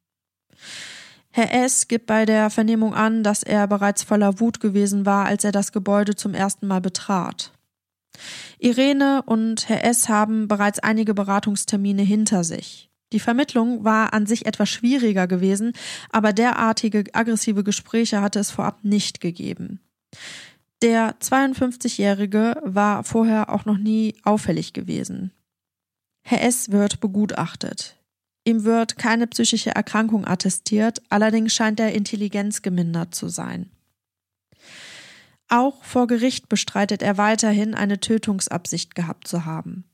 [1.33, 1.87] Herr S.
[1.87, 5.71] gibt bei der Vernehmung an, dass er bereits voller Wut gewesen war, als er das
[5.71, 7.53] Gebäude zum ersten Mal betrat.
[8.59, 10.09] Irene und Herr S.
[10.09, 12.90] haben bereits einige Beratungstermine hinter sich.
[13.13, 15.73] Die Vermittlung war an sich etwas schwieriger gewesen,
[16.11, 19.81] aber derartige aggressive Gespräche hatte es vorab nicht gegeben.
[20.83, 25.33] Der 52-Jährige war vorher auch noch nie auffällig gewesen.
[26.23, 26.71] Herr S.
[26.71, 27.97] wird begutachtet.
[28.45, 33.71] Ihm wird keine psychische Erkrankung attestiert, allerdings scheint er Intelligenz gemindert zu sein.
[35.49, 39.85] Auch vor Gericht bestreitet er weiterhin, eine Tötungsabsicht gehabt zu haben.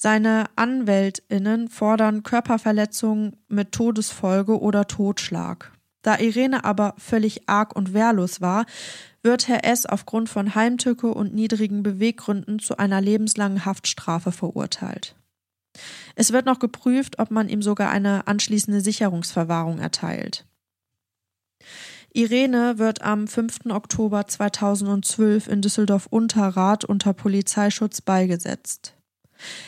[0.00, 5.72] Seine Anwältinnen fordern Körperverletzung mit Todesfolge oder Totschlag.
[6.02, 8.64] Da Irene aber völlig arg und wehrlos war,
[9.24, 9.86] wird Herr S.
[9.86, 15.16] aufgrund von Heimtücke und niedrigen Beweggründen zu einer lebenslangen Haftstrafe verurteilt.
[16.14, 20.46] Es wird noch geprüft, ob man ihm sogar eine anschließende Sicherungsverwahrung erteilt.
[22.12, 23.66] Irene wird am 5.
[23.70, 28.94] Oktober 2012 in Düsseldorf-Unterrath unter Polizeischutz beigesetzt.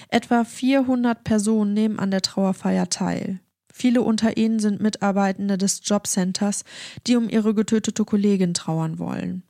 [0.09, 3.40] Etwa 400 Personen nehmen an der Trauerfeier teil.
[3.72, 6.64] Viele unter ihnen sind Mitarbeitende des Jobcenters,
[7.06, 9.42] die um ihre getötete Kollegin trauern wollen.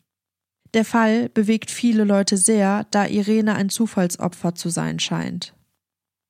[0.75, 5.55] Der Fall bewegt viele Leute sehr, da Irene ein Zufallsopfer zu sein scheint.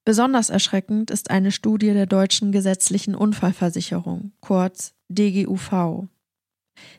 [0.04, 6.08] Besonders erschreckend ist eine Studie der Deutschen Gesetzlichen Unfallversicherung, kurz DGUV.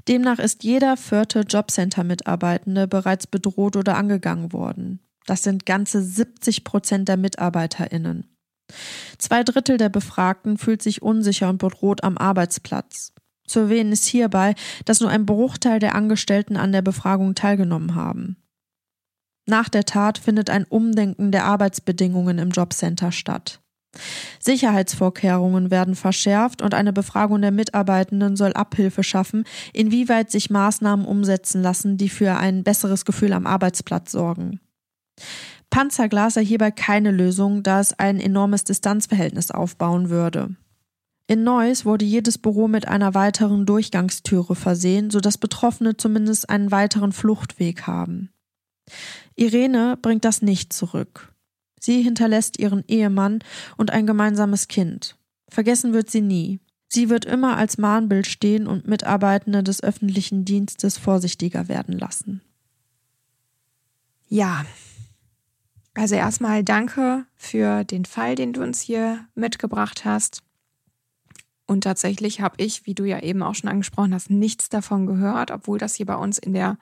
[0.08, 5.00] Demnach ist jeder vierte Jobcenter-Mitarbeitende bereits bedroht oder angegangen worden.
[5.26, 8.28] Das sind ganze 70 Prozent der MitarbeiterInnen.
[9.18, 13.14] Zwei Drittel der Befragten fühlt sich unsicher und bedroht am Arbeitsplatz.
[13.46, 14.56] Zu erwähnen ist hierbei,
[14.86, 18.38] dass nur ein Bruchteil der Angestellten an der Befragung teilgenommen haben.
[19.46, 23.60] Nach der Tat findet ein Umdenken der Arbeitsbedingungen im Jobcenter statt.
[24.40, 31.62] Sicherheitsvorkehrungen werden verschärft und eine Befragung der Mitarbeitenden soll Abhilfe schaffen, inwieweit sich Maßnahmen umsetzen
[31.62, 34.62] lassen, die für ein besseres Gefühl am Arbeitsplatz sorgen.
[35.70, 40.56] Panzerglas sei hierbei keine Lösung, da es ein enormes Distanzverhältnis aufbauen würde.
[41.28, 47.14] In Neuss wurde jedes Büro mit einer weiteren Durchgangstüre versehen, sodass Betroffene zumindest einen weiteren
[47.14, 48.32] Fluchtweg haben.
[49.36, 51.34] Irene bringt das nicht zurück.
[51.80, 53.40] Sie hinterlässt ihren Ehemann
[53.78, 55.16] und ein gemeinsames Kind.
[55.50, 56.60] Vergessen wird sie nie.
[56.88, 62.42] Sie wird immer als Mahnbild stehen und Mitarbeitende des öffentlichen Dienstes vorsichtiger werden lassen.
[64.28, 64.66] Ja.
[65.94, 70.42] Also erstmal danke für den Fall, den du uns hier mitgebracht hast.
[71.68, 75.52] Und tatsächlich habe ich, wie du ja eben auch schon angesprochen hast, nichts davon gehört,
[75.52, 76.78] obwohl das hier bei uns in der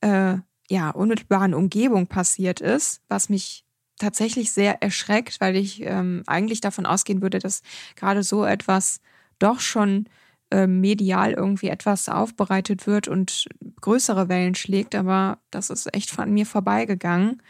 [0.00, 0.36] äh,
[0.68, 3.64] ja, unmittelbaren Umgebung passiert ist, was mich
[3.98, 7.62] tatsächlich sehr erschreckt, weil ich ähm, eigentlich davon ausgehen würde, dass
[7.96, 9.00] gerade so etwas
[9.38, 10.06] doch schon
[10.50, 13.46] äh, medial irgendwie etwas aufbereitet wird und
[13.80, 17.42] größere Wellen schlägt, aber das ist echt von mir vorbeigegangen.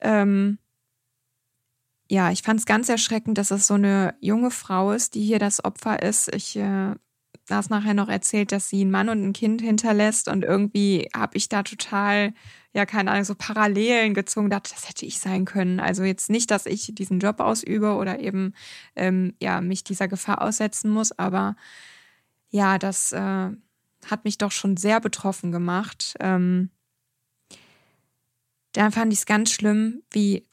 [0.00, 0.58] Ähm,
[2.10, 5.38] ja, ich fand es ganz erschreckend, dass es so eine junge Frau ist, die hier
[5.38, 6.34] das Opfer ist.
[6.34, 6.94] Ich äh,
[7.46, 11.36] das nachher noch erzählt, dass sie einen Mann und ein Kind hinterlässt und irgendwie habe
[11.36, 12.32] ich da total,
[12.72, 15.80] ja, keine Ahnung, so Parallelen gezogen, dachte, das hätte ich sein können.
[15.80, 18.54] Also jetzt nicht, dass ich diesen Job ausübe oder eben,
[18.96, 21.56] ähm, ja, mich dieser Gefahr aussetzen muss, aber
[22.50, 23.50] ja, das äh,
[24.06, 26.14] hat mich doch schon sehr betroffen gemacht.
[26.20, 26.70] Ähm,
[28.74, 30.46] dann fand ich es ganz schlimm, wie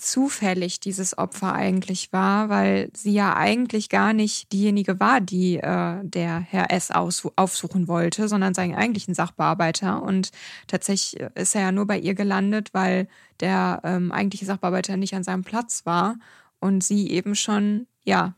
[0.00, 6.00] zufällig dieses Opfer eigentlich war, weil sie ja eigentlich gar nicht diejenige war, die äh,
[6.02, 6.90] der Herr S.
[6.90, 10.02] aufsuchen wollte, sondern sein eigentlichen Sachbearbeiter.
[10.02, 10.30] Und
[10.66, 13.08] tatsächlich ist er ja nur bei ihr gelandet, weil
[13.40, 16.16] der ähm, eigentliche Sachbearbeiter nicht an seinem Platz war
[16.60, 18.34] und sie eben schon ja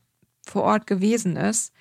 [0.46, 1.72] vor Ort gewesen ist.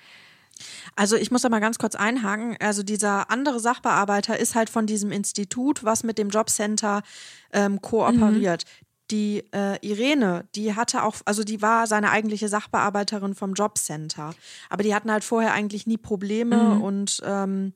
[1.00, 2.58] Also ich muss da mal ganz kurz einhaken.
[2.60, 7.04] Also dieser andere Sachbearbeiter ist halt von diesem Institut, was mit dem Jobcenter
[7.54, 8.66] ähm, kooperiert.
[8.66, 14.36] Mhm die äh, Irene, die hatte auch, also die war seine eigentliche Sachbearbeiterin vom Jobcenter.
[14.70, 16.82] Aber die hatten halt vorher eigentlich nie Probleme mhm.
[16.82, 17.74] und ähm,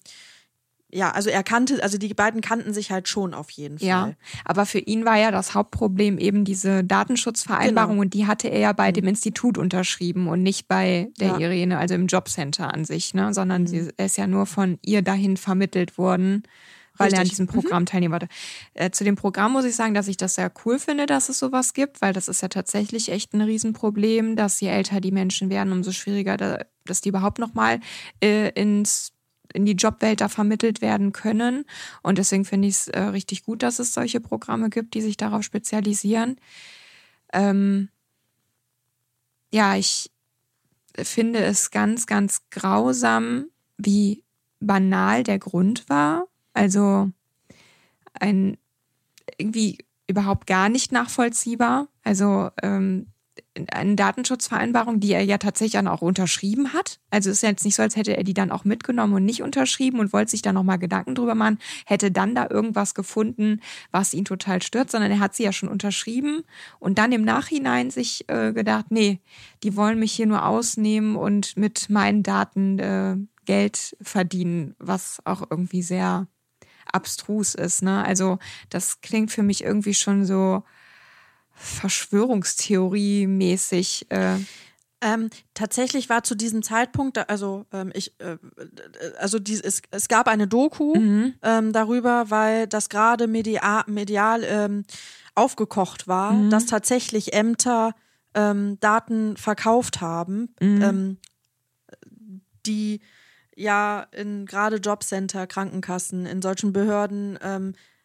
[0.94, 3.88] ja, also er kannte, also die beiden kannten sich halt schon auf jeden Fall.
[3.88, 4.14] Ja,
[4.46, 8.02] aber für ihn war ja das Hauptproblem eben diese Datenschutzvereinbarung genau.
[8.02, 8.94] und die hatte er ja bei mhm.
[8.94, 11.40] dem Institut unterschrieben und nicht bei der ja.
[11.40, 13.68] Irene, also im Jobcenter an sich, ne, sondern mhm.
[13.68, 16.44] sie, ist ja nur von ihr dahin vermittelt worden
[16.96, 17.18] weil Richtig.
[17.18, 17.48] er an diesem.
[17.48, 17.88] Programm mhm.
[17.88, 18.28] teilnehmen wollte.
[18.76, 21.40] Äh, zu dem Programm muss ich sagen, dass ich das sehr cool finde, dass es
[21.40, 25.50] sowas gibt, weil das ist ja tatsächlich echt ein Riesenproblem, dass je älter die Menschen
[25.50, 27.80] werden, umso schwieriger, da, dass die überhaupt nochmal
[28.22, 29.14] äh, ins
[29.54, 31.66] in die Jobwelt da vermittelt werden können.
[32.02, 35.18] Und deswegen finde ich es äh, richtig gut, dass es solche Programme gibt, die sich
[35.18, 36.38] darauf spezialisieren.
[37.34, 37.90] Ähm,
[39.52, 40.12] ja, ich
[40.98, 43.46] finde es ganz, ganz grausam,
[43.78, 44.24] wie
[44.60, 46.28] banal der Grund war.
[46.54, 47.12] Also
[48.14, 48.58] ein
[49.38, 51.88] irgendwie überhaupt gar nicht nachvollziehbar.
[52.04, 53.08] Also ähm,
[53.72, 57.00] eine Datenschutzvereinbarung, die er ja tatsächlich dann auch unterschrieben hat.
[57.12, 59.44] Also ist ja jetzt nicht so, als hätte er die dann auch mitgenommen und nicht
[59.44, 63.62] unterschrieben und wollte sich da nochmal Gedanken drüber machen, hätte dann da irgendwas gefunden,
[63.92, 66.44] was ihn total stört, sondern er hat sie ja schon unterschrieben
[66.80, 69.20] und dann im Nachhinein sich äh, gedacht, nee,
[69.62, 75.44] die wollen mich hier nur ausnehmen und mit meinen Daten äh, Geld verdienen, was auch
[75.50, 76.28] irgendwie sehr
[76.92, 77.84] abstrus ist.
[77.84, 78.04] Ne?
[78.04, 78.40] Also
[78.70, 80.64] das klingt für mich irgendwie schon so
[81.54, 84.08] Verschwörungstheorie-mäßig.
[84.10, 84.38] Äh.
[85.02, 88.38] Ähm, tatsächlich war zu diesem Zeitpunkt, also ähm, ich, äh,
[89.20, 91.34] also die, es, es gab eine Doku mhm.
[91.42, 94.86] ähm, darüber, weil das gerade media, medial ähm,
[95.36, 96.50] aufgekocht war, mhm.
[96.50, 97.96] dass tatsächlich Ämter
[98.34, 100.82] ähm, Daten verkauft haben, mhm.
[100.82, 101.18] Ähm,
[102.66, 103.02] die
[103.58, 107.38] ja in gerade Jobcenter, Krankenkassen, in solchen Behörden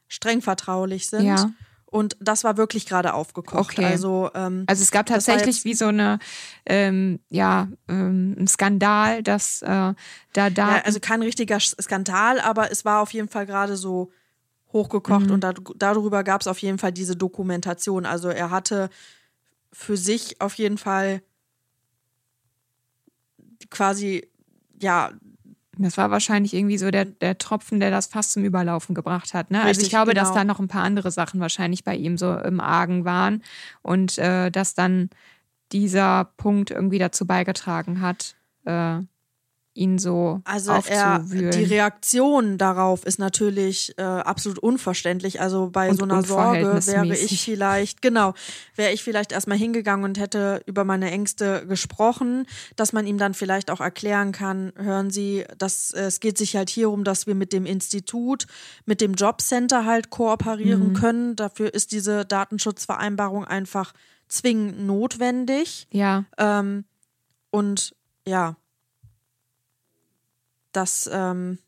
[0.08, 1.26] streng vertraulich sind.
[1.26, 1.52] Ja.
[1.90, 3.79] Und das war wirklich gerade aufgekocht.
[3.79, 3.85] Okay.
[3.85, 6.18] Also, ähm, also es gab tatsächlich wie so eine
[6.66, 9.94] ähm, ja ähm, ein Skandal, dass äh, da
[10.33, 14.12] da ja, also kein richtiger Skandal, aber es war auf jeden Fall gerade so
[14.72, 15.33] hochgekocht mhm.
[15.33, 18.05] und da, darüber gab es auf jeden Fall diese Dokumentation.
[18.05, 18.90] Also er hatte
[19.72, 21.22] für sich auf jeden Fall
[23.70, 24.29] quasi
[24.79, 25.12] ja
[25.79, 29.51] Das war wahrscheinlich irgendwie so der, der Tropfen, der das fast zum Überlaufen gebracht hat.
[29.51, 29.59] Ne?
[29.59, 30.41] also Richtig, ich glaube, dass genau.
[30.41, 33.43] da noch ein paar andere Sachen wahrscheinlich bei ihm so im Argen waren
[33.83, 35.11] und äh, dass dann
[35.73, 39.01] dieser Punkt irgendwie dazu beigetragen hat, äh,
[39.79, 41.53] ihn so Also er, aufzuwühlen.
[41.53, 45.41] die Reaktion darauf ist natürlich äh, absolut unverständlich.
[45.41, 48.35] Also bei Und so einer Sorge wäre ich vielleicht, genau,
[48.75, 53.35] wäre ich vielleicht erstmal hingegangen und hätte über meine Ängste gesprochen, dass man ihm dann
[53.35, 57.27] vielleicht auch erklären kann, hören Sie, dass äh, es geht sich halt hier um, dass
[57.27, 58.47] wir mit dem Institut,
[58.85, 60.95] mit dem Jobcenter halt kooperieren Mhm.
[60.95, 61.37] können.
[61.37, 63.93] Dafür ist diese Datenschutzvereinbarung einfach
[64.29, 65.87] zwingend notwendig.
[65.93, 66.85] ja, Ähm,
[67.51, 67.95] und
[68.27, 68.57] ja,
[70.79, 71.59] das ähm,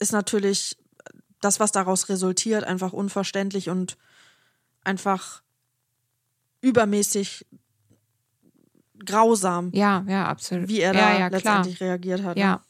[0.00, 0.76] ist natürlich
[1.40, 3.96] das, was daraus resultiert, einfach unverständlich und
[4.82, 5.42] einfach
[6.60, 7.46] übermäßig
[9.04, 10.68] grausam, ja, ja, absolut.
[10.68, 11.30] wie er ja, da ja, klar.
[11.30, 12.36] letztendlich reagiert hat.
[12.36, 12.42] ne?
[12.42, 12.62] Ja.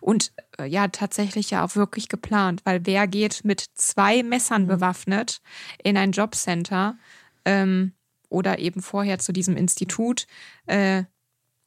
[0.00, 4.68] Und äh, ja, tatsächlich ja auch wirklich geplant, weil wer geht mit zwei Messern Mhm.
[4.68, 5.40] bewaffnet
[5.84, 6.96] in ein Jobcenter
[7.44, 7.92] ähm,
[8.30, 10.26] oder eben vorher zu diesem Institut,
[10.66, 11.04] äh,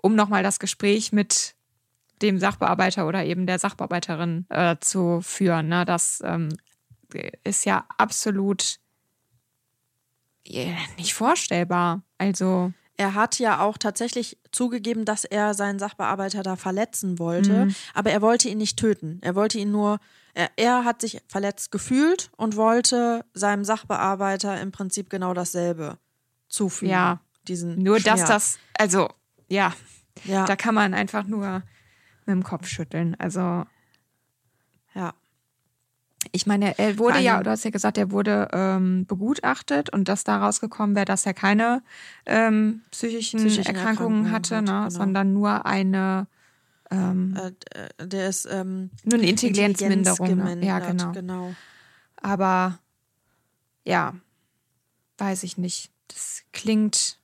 [0.01, 1.55] um nochmal das Gespräch mit
[2.21, 5.67] dem Sachbearbeiter oder eben der Sachbearbeiterin äh, zu führen.
[5.69, 5.85] Ne?
[5.85, 6.49] Das ähm,
[7.43, 8.79] ist ja absolut
[10.45, 12.03] äh, nicht vorstellbar.
[12.17, 17.75] Also, Er hat ja auch tatsächlich zugegeben, dass er seinen Sachbearbeiter da verletzen wolte, Mhm.
[17.93, 19.19] aber er wollte ihn nicht töten.
[19.21, 19.99] Er wollte ihn nur,
[20.33, 25.97] er, er hat sich verletzt gefühlt und wollte seinem Sachbearbeiter im Prinzip genau dasselbe
[26.47, 26.91] zufügen.
[26.91, 27.21] Ja.
[27.47, 28.27] Diesen nur dass Schmerz.
[28.29, 29.09] das, also,
[29.47, 29.73] ja,
[30.25, 31.63] ja, Da kann man einfach nur
[32.29, 33.15] mit dem Kopf schütteln.
[33.19, 33.65] Also,
[34.93, 35.13] ja.
[36.31, 40.23] ich meine, er wurde ja, du hast ja gesagt, er wurde ähm, begutachtet und dass
[40.23, 41.83] daraus gekommen wäre, dass er keine
[42.25, 44.71] ähm, psychischen, Psychischen Erkrankungen, Erkrankungen hatte, hat, ne?
[44.71, 44.89] genau.
[44.89, 46.27] sondern nur eine,
[46.91, 50.27] ähm, Äh, äh, der ist ähm, nur eine Intelligenzminderung.
[50.27, 50.35] Ne?
[50.35, 51.11] gemindert, Ja, genau.
[51.11, 51.55] genau.
[52.17, 52.79] Aber
[53.83, 54.15] ja,
[55.17, 55.91] weiß ich nicht.
[56.07, 57.19] Das klingt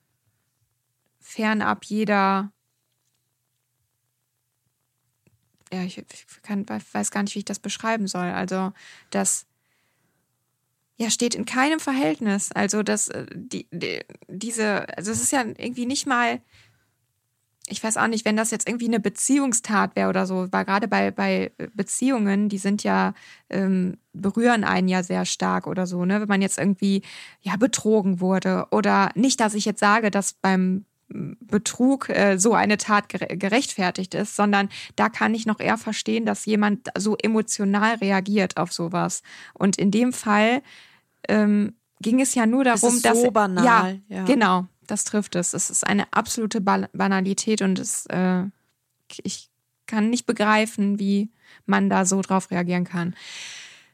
[1.20, 2.52] fernab jeder.
[5.72, 6.04] Ja, ich,
[6.42, 8.26] kann, weiß gar nicht, wie ich das beschreiben soll.
[8.26, 8.72] Also,
[9.10, 9.46] das
[10.96, 12.52] ja steht in keinem Verhältnis.
[12.52, 16.40] Also, das, äh, die, die, diese, also es ist ja irgendwie nicht mal,
[17.68, 20.86] ich weiß auch nicht, wenn das jetzt irgendwie eine Beziehungstat wäre oder so, weil gerade
[20.86, 23.12] bei, bei Beziehungen, die sind ja,
[23.50, 26.20] ähm, berühren einen ja sehr stark oder so, ne?
[26.20, 27.02] Wenn man jetzt irgendwie
[27.40, 32.78] ja betrogen wurde oder nicht, dass ich jetzt sage, dass beim Betrug äh, so eine
[32.78, 37.94] Tat gere gerechtfertigt ist, sondern da kann ich noch eher verstehen, dass jemand so emotional
[37.96, 39.22] reagiert auf sowas.
[39.54, 40.62] Und in dem Fall
[41.28, 44.24] ähm, ging es ja nur darum, ist dass so banal, ja, ja.
[44.24, 45.54] genau, das trifft es.
[45.54, 48.42] Es ist eine absolute Ba- Banalität und es, äh,
[49.22, 49.48] ich
[49.86, 51.30] kann nicht begreifen, wie
[51.66, 53.14] man da so drauf reagieren kann.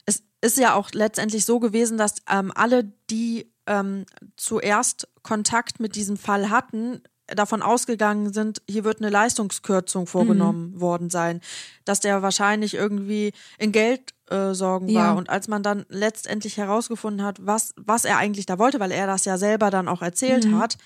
[0.06, 4.04] es ist ja auch letztendlich so gewesen, dass ähm, alle, die ähm,
[4.36, 10.80] zuerst Kontakt mit diesem Fall hatten, davon ausgegangen sind, hier wird eine Leistungskürzung vorgenommen Mhm.
[10.80, 11.40] worden sein,
[11.84, 15.08] dass der wahrscheinlich irgendwie in Geldsorgen äh, Ja.
[15.10, 15.16] war.
[15.16, 19.06] Und als man dann letztendlich herausgefunden hat, was, was er eigentlich da wollte, weil er
[19.06, 20.58] das ja selber dann auch erzählt Mhm.
[20.58, 20.76] hat,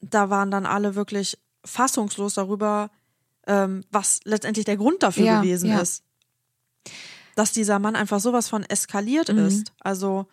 [0.00, 2.90] da waren dann alle wirklich fassungslos darüber,
[3.46, 5.80] ähm, was letztendlich der Grund dafür Ja, gewesen ja.
[5.80, 6.02] ist.
[7.34, 9.38] Dass dieser Mann einfach sowas von eskaliert Mhm.
[9.38, 9.72] ist.
[9.80, 10.26] Also,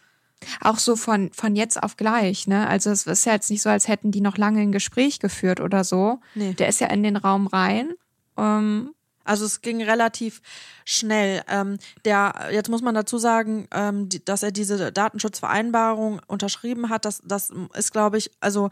[0.62, 2.68] Auch so von, von jetzt auf gleich, ne?
[2.68, 5.60] Also es ist ja jetzt nicht so, als hätten die noch lange ein Gespräch geführt
[5.60, 6.20] oder so.
[6.36, 6.54] Nee.
[6.54, 7.94] Der ist ja in den Raum rein.
[8.38, 8.94] Ähm,
[9.26, 10.42] Also es ging relativ
[10.86, 11.44] schnell.
[11.48, 17.06] Ähm, der, jetzt muss man dazu sagen, ähm, die, dass er diese Datenschutzvereinbarung unterschrieben hat.
[17.06, 18.70] Das, das ist, glaube ich, also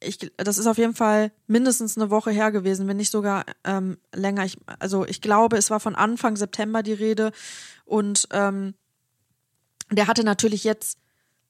[0.00, 3.98] ich, das ist auf jeden Fall mindestens eine Woche her gewesen, wenn nicht sogar ähm,
[4.12, 4.44] länger.
[4.44, 7.30] Ich, also ich glaube, es war von Anfang September die Rede
[7.84, 8.74] und ähm,
[9.92, 10.98] der hatte natürlich jetzt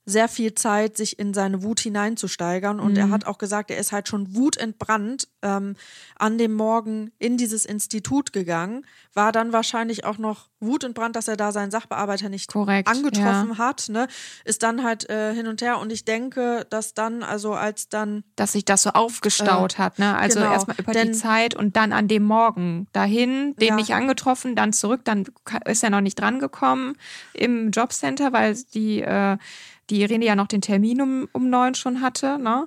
[0.04, 2.80] sehr viel Zeit, sich in seine Wut hineinzusteigern.
[2.80, 5.76] Und er hat auch gesagt, er ist halt schon wutentbrannt ähm,
[6.18, 8.84] an dem Morgen in dieses Institut gegangen,
[9.14, 13.88] war dann wahrscheinlich auch noch wutentbrannt, dass er da seinen Sachbearbeiter nicht Korrekt, angetroffen hat,
[13.88, 14.06] ne?
[14.44, 15.78] Ist dann halt äh, hin und her.
[15.78, 20.16] Und ich denke, dass dann, also als dann dass sich das so aufgestaut hat, ne?
[20.16, 23.76] Also genau, erstmal über denn- die Zeit und dann an dem Morgen dahin, den Ja.
[23.76, 25.24] nicht angetroffen, dann zurück, dann
[25.66, 26.96] ist er noch nicht drangekommen
[27.34, 29.36] im Jobcenter, weil die, äh,
[29.92, 32.66] die Irene ja noch den Termin um, um neun schon hatte, ne?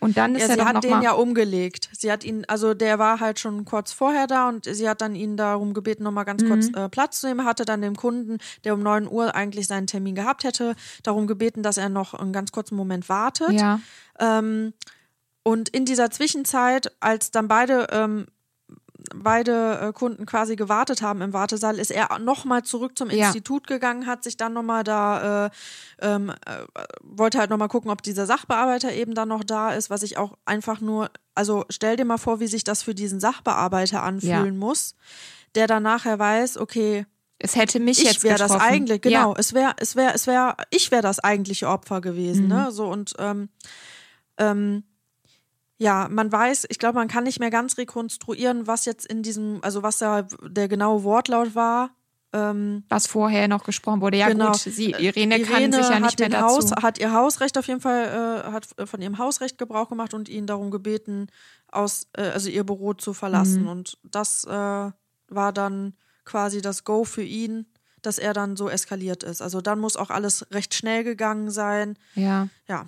[0.00, 1.88] Und dann ist Ja, er sie hat noch den ja umgelegt.
[1.92, 5.14] Sie hat ihn, also der war halt schon kurz vorher da und sie hat dann
[5.14, 6.74] ihn darum gebeten, nochmal ganz kurz Mhm.
[6.74, 7.44] äh, Platz zu nehmen.
[7.44, 11.62] Hatte dann dem Kunden, der um 9 Uhr eigentlich seinen Termin gehabt hätte, darum gebeten,
[11.62, 13.52] dass er noch einen ganz kurzen Moment wartet.
[13.52, 13.78] ja,
[14.18, 14.72] Ähm,
[15.44, 18.26] und in dieser Zwischenzeit, als dann beide ähm,
[19.14, 23.26] beide äh, Kunden quasi gewartet haben im Wartesaal, ist er nochmal zurück zum Ja.
[23.28, 25.50] Institut gegangen, hat sich dann nochmal da, äh,
[26.00, 26.34] ähm, äh,
[27.02, 30.36] wollte halt nochmal gucken, ob dieser Sachbearbeiter eben dann noch da ist, was ich auch
[30.44, 34.94] einfach nur, also stell dir mal vor, wie sich das für diesen Sachbearbeiter anfühlen muss,
[35.54, 37.06] der dann nachher weiß, okay,
[37.38, 39.38] Es hätte mich ich jetzt wäre das eigentlich, genau, Ja.
[39.38, 42.70] es wäre, es wäre, es wäre, ich wäre das eigentliche Opfer gewesen, ne?
[42.70, 43.48] So und ähm,
[44.38, 44.84] ähm,
[45.78, 49.58] ja, man weiß, ich glaube, man kann nicht mehr ganz rekonstruieren, was jetzt in diesem,
[49.62, 51.90] also was da der genaue Wortlaut war.
[52.34, 54.16] Ähm, Was vorher noch gesprochen wurde.
[54.16, 54.52] Ja Genau.
[54.52, 56.46] gut, sie, Irene, kann sich ja hat nicht mehr dazu.
[56.56, 60.30] Haus, hat ihr Hausrecht auf jeden Fall, äh, hat von ihrem Hausrecht Gebrauch gemacht und
[60.30, 61.26] ihn darum gebeten,
[61.70, 63.14] aus, äh, also ihr Büro zu Mhm.
[63.14, 63.68] verlassen.
[63.68, 65.94] Und das äh, war dann
[66.24, 67.66] quasi das Go für ihn,
[68.00, 69.42] dass er dann so eskaliert ist.
[69.42, 71.98] Also dann muss auch alles recht schnell gegangen sein.
[72.14, 72.48] ja.
[72.66, 72.86] Ja,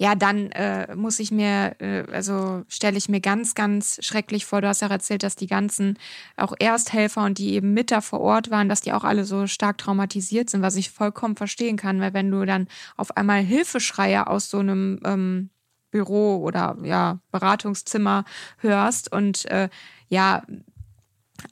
[0.00, 4.62] Ja, dann äh, muss ich mir, äh, also stelle ich mir ganz, ganz schrecklich vor.
[4.62, 5.98] Du hast ja erzählt, dass die ganzen
[6.38, 9.46] auch Ersthelfer und die eben mit da vor Ort waren, dass die auch alle so
[9.46, 14.26] stark traumatisiert sind, was ich vollkommen verstehen kann, weil wenn du dann auf einmal Hilfeschreie
[14.26, 15.50] aus so einem ähm,
[15.90, 18.24] Büro oder ja Beratungszimmer
[18.56, 19.68] hörst und äh,
[20.08, 20.44] ja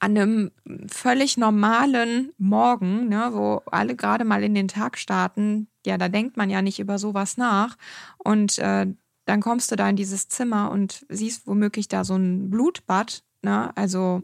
[0.00, 0.50] an einem
[0.90, 6.36] völlig normalen Morgen, ne, wo alle gerade mal in den Tag starten, ja, da denkt
[6.36, 7.76] man ja nicht über sowas nach.
[8.18, 8.86] Und äh,
[9.24, 13.76] dann kommst du da in dieses Zimmer und siehst womöglich da so ein Blutbad, ne?
[13.76, 14.22] Also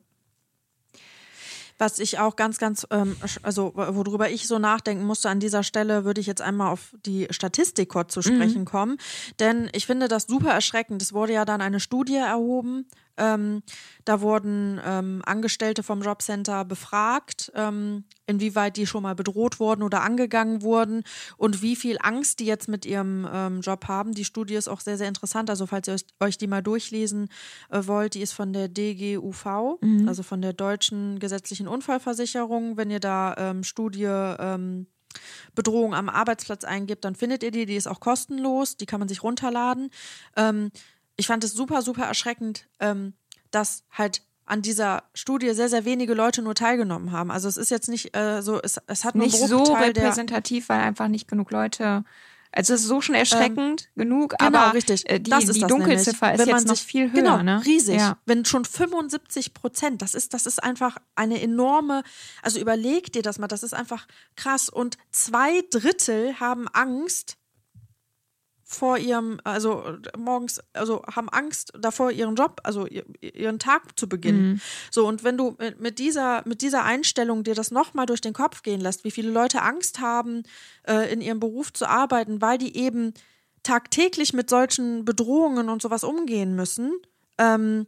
[1.77, 6.05] Was ich auch ganz, ganz, ähm, also worüber ich so nachdenken musste an dieser Stelle,
[6.05, 8.97] würde ich jetzt einmal auf die Statistik kurz zu sprechen kommen.
[9.41, 11.03] Denn ich finde das super erschreckend.
[11.03, 12.87] Es wurde ja dann eine Studie erhoben.
[13.17, 13.63] Ähm,
[14.05, 20.03] da wurden ähm, Angestellte vom Jobcenter befragt, ähm, inwieweit die schon mal bedroht wurden oder
[20.03, 21.05] angegangen wurden
[21.37, 24.13] und wie viel Angst die jetzt mit ihrem ähm, Job haben.
[24.13, 25.51] Die Studie ist auch sehr, sehr interessant.
[25.51, 27.29] Also falls ihr euch, euch die mal durchlesen
[27.71, 32.77] äh, wollt, die ist von der DGUV, also von der Deutschen Gesetzlichen Unfallversicherung.
[32.77, 34.87] Wenn ihr da ähm, Studie ähm,
[35.55, 37.67] Bedrohung am Arbeitsplatz eingibt, dann findet ihr die.
[37.67, 39.91] Die ist auch kostenlos, die kann man sich runterladen.
[40.37, 40.71] Ähm,
[41.17, 43.15] ich fand es super, super erschreckend, ähm,
[43.51, 47.31] dass halt an dieser Studie sehr, sehr wenige Leute nur teilgenommen haben.
[47.31, 50.81] Also es ist jetzt nicht äh, so, es, es hat nur nicht so repräsentativ, weil
[50.81, 52.05] einfach nicht genug Leute.
[52.53, 55.09] Also es ist so schon erschreckend genug, Genau, aber richtig.
[55.11, 56.41] äh, die, das ist die das Dunkelziffer nämlich.
[56.41, 57.21] ist Wenn man jetzt noch sich- viel höher.
[57.23, 57.65] Genau, ne?
[57.65, 57.97] riesig.
[57.99, 58.19] Ja.
[58.27, 62.03] Wenn schon 75 Prozent, das ist, das ist einfach eine enorme,
[62.43, 64.07] also überleg dir das mal, das ist einfach
[64.37, 64.69] krass.
[64.69, 67.39] Und zwei Drittel haben Angst
[68.65, 74.09] vor ihrem, also morgens, also haben Angst davor, ihren Job, also ihr, ihren Tag zu
[74.09, 74.61] beginnen.
[74.91, 78.33] So, und wenn du mit, mit dieser, mit dieser Einstellung dir das nochmal durch den
[78.33, 80.45] Kopf gehen lässt, wie viele Leute Angst haben,
[80.89, 83.13] äh, in ihrem Beruf zu arbeiten, weil die eben
[83.63, 86.93] tagtäglich mit solchen Bedrohungen und sowas umgehen müssen,
[87.39, 87.87] ähm,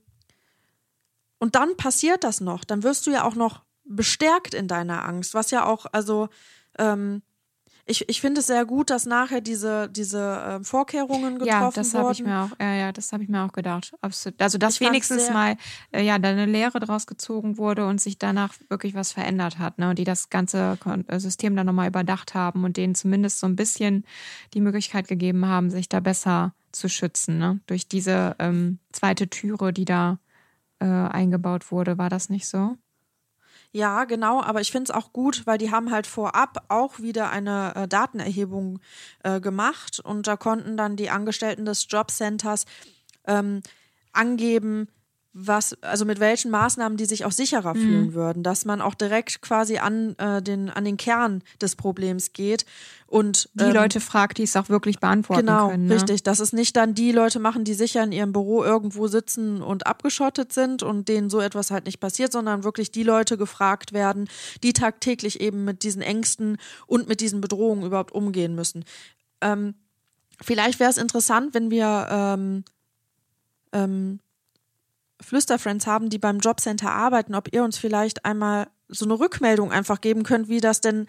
[1.39, 5.35] und dann passiert das noch, dann wirst du ja auch noch bestärkt in deiner Angst,
[5.35, 6.29] was ja auch, also
[6.79, 7.23] ähm,
[7.89, 11.95] ich, ich finde es sehr gut, dass nachher diese, diese ähm, Vorkehrungen getroffen Ja, das
[11.95, 12.31] habe ich wurden.
[12.31, 13.95] mir auch, ja, ja, das habe ich mir auch gedacht.
[14.01, 14.41] Absolut.
[14.43, 15.57] Also, dass Ich wenigstens mal
[15.93, 19.79] äh, ja, da eine Lehre draus gezogen wurde und sich danach wirklich was verändert hat,
[19.79, 19.91] ne?
[19.91, 23.55] Und die das ganze äh, System dann nochmal überdacht haben und denen zumindest so ein
[23.57, 24.05] bisschen
[24.53, 27.61] die Möglichkeit gegeben haben, sich da besser zu schützen, ne?
[27.67, 30.19] Durch diese ähm, zweite Türe, die da
[30.81, 32.77] äh, eingebaut wurde, war das nicht so?
[33.77, 37.29] Ja, genau, aber ich finde es auch gut, weil die haben halt vorab auch wieder
[37.29, 38.81] eine äh, Datenerhebung
[39.23, 42.65] äh, gemacht und da konnten dann die Angestellten des Jobcenters
[43.27, 43.61] ähm,
[44.15, 44.89] angeben,
[45.39, 47.79] was, also mit welchen Maßnahmen die sich auch sicherer Mhm.
[47.79, 52.33] fühlen würden, dass man auch direkt quasi an, äh, den, an den Kern des Problems
[52.33, 52.65] geht
[53.07, 55.89] und Die ähm, Leute fragt, die es auch wirklich beantworten Genau, können.
[55.89, 55.95] Ne?
[55.95, 56.23] richtig.
[56.23, 59.87] Dass es nicht dann die Leute machen, die sicher in ihrem Büro irgendwo sitzen und
[59.87, 64.29] abgeschottet sind und denen so etwas halt nicht passiert, sondern wirklich die Leute gefragt werden,
[64.63, 66.57] die tagtäglich eben mit diesen Ängsten
[66.87, 68.87] und mit diesen Bedrohungen überhaupt umgehen müssen.
[69.43, 69.75] Ähm,
[70.41, 72.65] vielleicht wäre es interessant, wenn wir ähm,
[73.73, 74.21] ähm,
[75.21, 80.01] Flüsterfriends haben, die beim Jobcenter arbeiten, ob ihr uns vielleicht einmal so eine Rückmeldung einfach
[80.01, 81.07] geben könnt, wie das denn,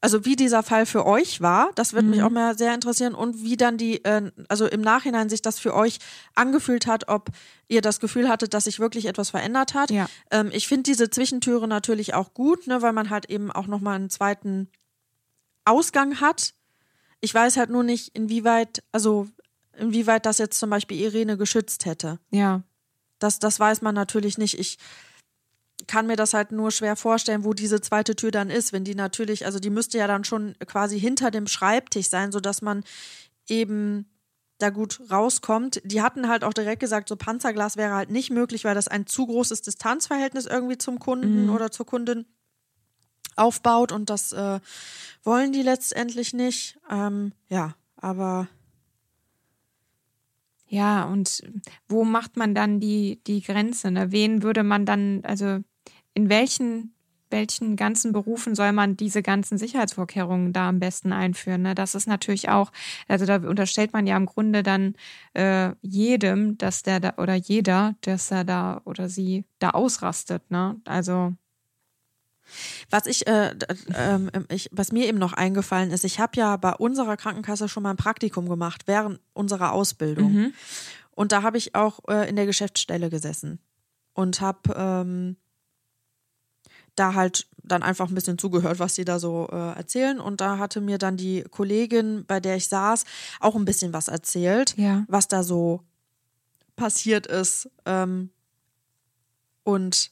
[0.00, 1.70] also wie dieser Fall für euch war.
[1.74, 2.10] Das würde Mhm.
[2.10, 5.58] mich auch mal sehr interessieren und wie dann die, äh, also im Nachhinein sich das
[5.58, 5.98] für euch
[6.36, 7.30] angefühlt hat, ob
[7.66, 9.90] ihr das Gefühl hattet, dass sich wirklich etwas verändert hat.
[9.90, 10.08] Ja.
[10.30, 13.96] Ähm, ich finde diese Zwischentüre natürlich auch gut, ne, weil man halt eben auch nochmal
[13.96, 14.68] einen zweiten
[15.64, 16.54] Ausgang hat.
[17.20, 19.26] Ich weiß halt nur nicht, inwieweit, also
[19.76, 22.18] inwieweit das jetzt zum Beispiel Irene geschützt hätte.
[22.30, 22.62] Ja.
[23.18, 24.58] Das, das weiß man natürlich nicht.
[24.58, 24.78] Ich
[25.86, 28.72] kann mir das halt nur schwer vorstellen, wo diese zweite Tür dann ist.
[28.72, 32.62] Wenn die natürlich, also die müsste ja dann schon quasi hinter dem Schreibtisch sein, sodass
[32.62, 32.84] man
[33.48, 34.06] eben
[34.58, 35.80] da gut rauskommt.
[35.84, 39.06] Die hatten halt auch direkt gesagt, so Panzerglas wäre halt nicht möglich, weil das ein
[39.06, 41.50] zu großes Distanzverhältnis irgendwie zum Kunden mhm.
[41.54, 42.26] oder zur Kundin
[43.36, 44.58] aufbaut und das äh,
[45.22, 46.78] wollen die letztendlich nicht.
[46.90, 48.48] Ähm, ja, aber
[50.68, 51.42] ja, und
[51.88, 53.90] wo macht man dann die, die Grenze?
[53.90, 54.12] Ne?
[54.12, 55.60] Wen würde man dann, also
[56.12, 56.94] in welchen,
[57.30, 61.62] welchen ganzen Berufen soll man diese ganzen Sicherheitsvorkehrungen da am besten einführen?
[61.62, 61.74] Ne?
[61.74, 62.70] Das ist natürlich auch,
[63.08, 64.94] also da unterstellt man ja im Grunde dann
[65.32, 70.50] äh, jedem, dass der da oder jeder, dass er da oder sie da ausrastet.
[70.50, 70.80] Ne?
[70.84, 71.32] Also
[72.90, 74.18] was ich, äh, äh,
[74.50, 77.90] ich, was mir eben noch eingefallen ist, ich habe ja bei unserer Krankenkasse schon mal
[77.90, 80.32] ein Praktikum gemacht während unserer Ausbildung.
[80.32, 80.54] Mhm.
[81.10, 83.58] Und da habe ich auch äh, in der Geschäftsstelle gesessen
[84.14, 85.36] und habe ähm,
[86.94, 90.20] da halt dann einfach ein bisschen zugehört, was die da so äh, erzählen.
[90.20, 93.04] Und da hatte mir dann die Kollegin, bei der ich saß,
[93.40, 95.04] auch ein bisschen was erzählt, ja.
[95.08, 95.82] was da so
[96.76, 97.70] passiert ist.
[97.84, 98.30] Ähm,
[99.64, 100.10] und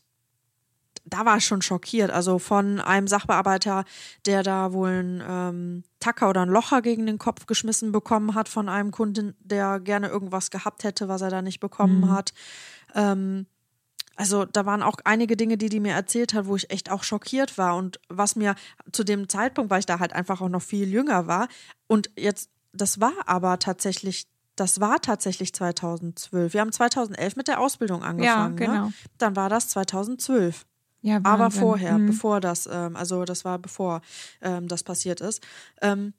[1.06, 2.10] da war ich schon schockiert.
[2.10, 3.84] Also von einem Sachbearbeiter,
[4.26, 8.48] der da wohl einen ähm, Tacker oder ein Locher gegen den Kopf geschmissen bekommen hat
[8.48, 12.10] von einem Kunden, der gerne irgendwas gehabt hätte, was er da nicht bekommen mhm.
[12.10, 12.34] hat.
[12.94, 13.46] Ähm,
[14.16, 17.04] also da waren auch einige Dinge, die die mir erzählt hat, wo ich echt auch
[17.04, 18.54] schockiert war und was mir
[18.90, 21.48] zu dem Zeitpunkt, weil ich da halt einfach auch noch viel jünger war
[21.86, 24.26] und jetzt, das war aber tatsächlich
[24.56, 26.54] das war tatsächlich 2012.
[26.54, 28.58] Wir haben 2011 mit der Ausbildung angefangen.
[28.58, 28.86] Ja, genau.
[28.86, 28.92] Ne?
[29.18, 30.64] Dann war das 2012.
[31.02, 32.06] Ja, aber vorher, mhm.
[32.06, 34.00] bevor das, ähm, also das war bevor
[34.42, 35.42] ähm, das passiert ist.
[35.80, 36.14] Ähm,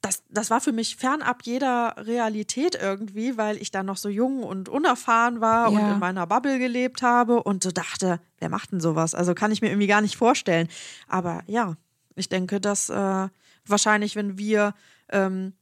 [0.00, 4.44] das, das war für mich fernab jeder Realität irgendwie, weil ich da noch so jung
[4.44, 5.78] und unerfahren war ja.
[5.78, 9.14] und in meiner Bubble gelebt habe und so dachte, wer macht denn sowas?
[9.14, 10.68] Also kann ich mir irgendwie gar nicht vorstellen.
[11.08, 11.76] Aber ja,
[12.14, 13.28] ich denke, dass äh,
[13.66, 14.74] wahrscheinlich, wenn wir
[15.10, 15.54] ähm,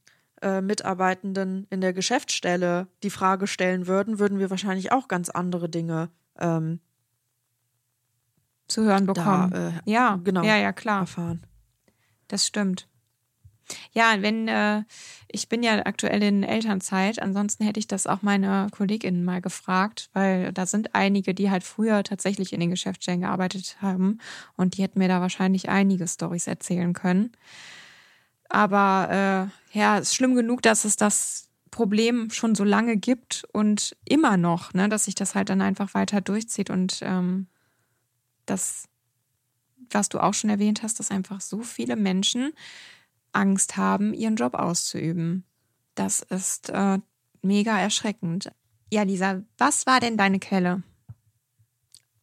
[0.43, 5.71] äh, Mitarbeitenden in der Geschäftsstelle die Frage stellen würden, würden wir wahrscheinlich auch ganz andere
[5.71, 6.81] Dinge ähm,
[8.69, 9.51] zu hören bekommen.
[9.51, 10.43] Da, äh, ja, genau.
[10.43, 11.01] Ja, ja, klar.
[11.01, 11.47] Erfahren.
[12.29, 12.89] Das stimmt.
[13.93, 14.83] Ja, wenn äh,
[15.29, 20.09] ich bin ja aktuell in Elternzeit, ansonsten hätte ich das auch meine KollegInnen mal gefragt,
[20.13, 24.19] weil da sind einige, die halt früher tatsächlich in den Geschäftsstellen gearbeitet haben
[24.57, 27.33] und die hätten mir da wahrscheinlich einige Stories erzählen können.
[28.49, 33.45] Aber äh, ja, es ist schlimm genug, dass es das Problem schon so lange gibt
[33.53, 37.49] und immer noch, ne, dass sich das halt dann einfach weiter durchzieht und ähm,
[38.47, 38.85] das,
[39.91, 42.53] was du auch schon erwähnt hast, dass einfach so viele Menschen
[43.33, 45.45] Angst haben, ihren Job auszuüben.
[45.95, 46.99] Das ist äh,
[47.43, 48.51] mega erschreckend.
[48.93, 50.83] Ja, Lisa, was war denn deine Quelle?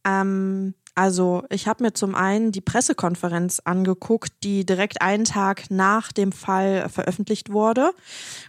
[0.06, 6.12] Ähm, also ich habe mir zum einen die Pressekonferenz angeguckt, die direkt einen Tag nach
[6.12, 7.92] dem Fall veröffentlicht wurde,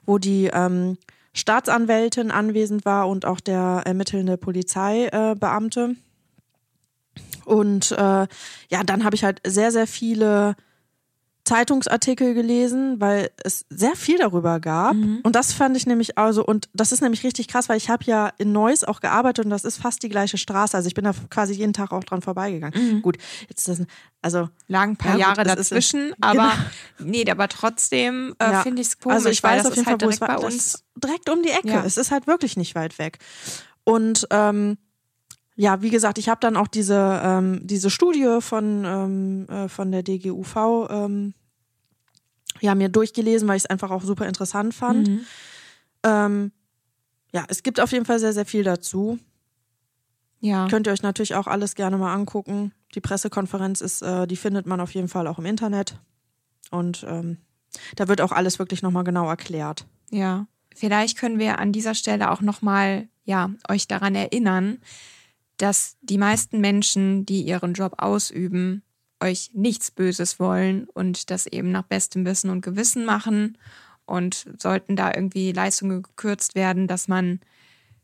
[0.04, 0.98] wo die ähm,
[1.32, 5.80] Staatsanwältin anwesend war und auch der ermittelnde Polizeibeamte.
[5.80, 6.03] Äh,
[7.46, 10.56] und äh, ja, dann habe ich halt sehr, sehr viele
[11.44, 14.94] Zeitungsartikel gelesen, weil es sehr viel darüber gab.
[14.94, 15.20] Mhm.
[15.22, 18.02] Und das fand ich nämlich also, und das ist nämlich richtig krass, weil ich habe
[18.06, 20.74] ja in Neuss auch gearbeitet und das ist fast die gleiche Straße.
[20.74, 22.96] Also ich bin da quasi jeden Tag auch dran vorbeigegangen.
[22.96, 23.02] Mhm.
[23.02, 23.18] Gut,
[23.48, 23.86] jetzt ist das,
[24.22, 24.48] also.
[24.68, 26.50] Lagen ein paar ja, Jahre dazwischen, ist, aber
[26.98, 27.10] genau.
[27.10, 28.62] nee, aber trotzdem äh, ja.
[28.62, 29.16] finde ich es komisch.
[29.16, 30.28] Also ich weiß auf jeden Fall, halt wo es war.
[30.28, 31.68] Bei uns direkt um die Ecke.
[31.68, 31.84] Ja.
[31.84, 33.18] Es ist halt wirklich nicht weit weg.
[33.84, 34.78] Und ähm,
[35.56, 39.92] ja, wie gesagt, ich habe dann auch diese, ähm, diese Studie von, ähm, äh, von
[39.92, 41.34] der DGUV ähm,
[42.60, 45.08] ja, mir durchgelesen, weil ich es einfach auch super interessant fand.
[45.08, 45.20] Mhm.
[46.02, 46.52] Ähm,
[47.32, 49.18] ja, es gibt auf jeden Fall sehr, sehr viel dazu.
[50.40, 50.68] Ja.
[50.68, 52.72] Könnt ihr euch natürlich auch alles gerne mal angucken.
[52.94, 55.98] Die Pressekonferenz ist, äh, die findet man auf jeden Fall auch im Internet.
[56.70, 57.38] Und ähm,
[57.96, 59.86] da wird auch alles wirklich nochmal genau erklärt.
[60.10, 60.46] Ja.
[60.74, 64.78] Vielleicht können wir an dieser Stelle auch nochmal, ja, euch daran erinnern,
[65.56, 68.82] dass die meisten Menschen, die ihren Job ausüben,
[69.20, 73.58] euch nichts Böses wollen und das eben nach bestem Wissen und Gewissen machen.
[74.06, 77.40] Und sollten da irgendwie Leistungen gekürzt werden, dass man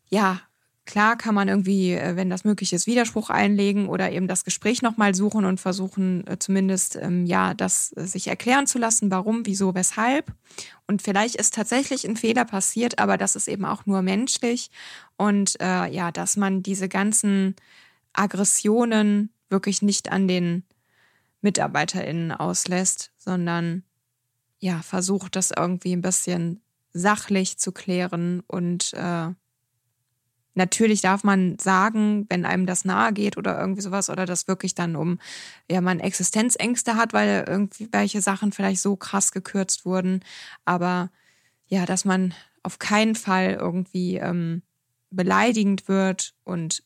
[0.08, 0.40] ja
[0.86, 4.82] Klar kann man irgendwie, äh, wenn das möglich ist, Widerspruch einlegen oder eben das Gespräch
[4.82, 9.46] nochmal suchen und versuchen äh, zumindest, ähm, ja, das äh, sich erklären zu lassen, warum,
[9.46, 10.32] wieso, weshalb.
[10.86, 14.70] Und vielleicht ist tatsächlich ein Fehler passiert, aber das ist eben auch nur menschlich.
[15.16, 17.54] Und äh, ja, dass man diese ganzen
[18.12, 20.64] Aggressionen wirklich nicht an den
[21.42, 23.84] MitarbeiterInnen auslässt, sondern
[24.58, 26.60] ja, versucht, das irgendwie ein bisschen
[26.92, 29.28] sachlich zu klären und äh,
[30.54, 34.74] Natürlich darf man sagen, wenn einem das nahe geht oder irgendwie sowas oder das wirklich
[34.74, 35.18] dann um,
[35.70, 40.20] ja, man Existenzängste hat, weil irgendwie welche Sachen vielleicht so krass gekürzt wurden.
[40.64, 41.10] Aber
[41.68, 44.62] ja, dass man auf keinen Fall irgendwie ähm,
[45.10, 46.82] beleidigend wird und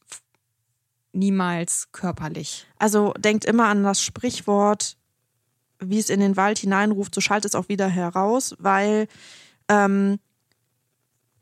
[1.13, 2.67] niemals körperlich.
[2.79, 4.97] Also denkt immer an das Sprichwort,
[5.79, 9.09] wie es in den Wald hineinruft, so schallt es auch wieder heraus, weil
[9.69, 10.19] ähm,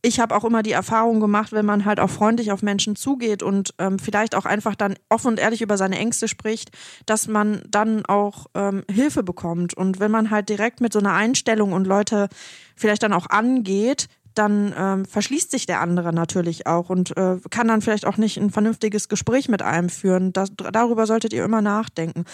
[0.03, 3.43] ich habe auch immer die Erfahrung gemacht, wenn man halt auch freundlich auf Menschen zugeht
[3.43, 6.73] und ähm, vielleicht auch einfach dann offen und ehrlich über seine Ängste spricht,
[7.07, 9.75] dass man dann auch ähm, Hilfe bekommt.
[9.75, 12.29] Und wenn man halt direkt mit so einer Einstellung und Leute
[12.75, 17.69] vielleicht dann auch angeht, dann ähm, verschließt sich der andere natürlich auch und äh, kann
[17.69, 20.33] dann vielleicht auch nicht ein vernünftiges Gespräch mit einem führen.
[20.33, 22.25] Das, darüber solltet ihr immer nachdenken.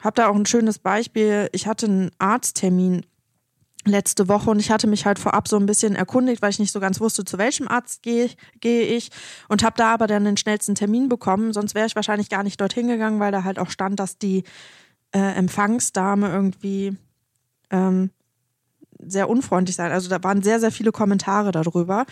[0.00, 1.48] Hab da auch ein schönes Beispiel.
[1.52, 3.04] Ich hatte einen Arzttermin
[3.86, 6.72] letzte Woche und ich hatte mich halt vorab so ein bisschen erkundigt, weil ich nicht
[6.72, 8.30] so ganz wusste, zu welchem Arzt gehe
[8.60, 9.10] geh ich
[9.48, 11.52] und habe da aber dann den schnellsten Termin bekommen.
[11.52, 14.44] Sonst wäre ich wahrscheinlich gar nicht dorthin gegangen, weil da halt auch stand, dass die
[15.12, 16.96] äh, Empfangsdame irgendwie
[17.70, 18.10] ähm,
[18.98, 19.92] sehr unfreundlich sein.
[19.92, 22.06] Also da waren sehr, sehr viele Kommentare darüber.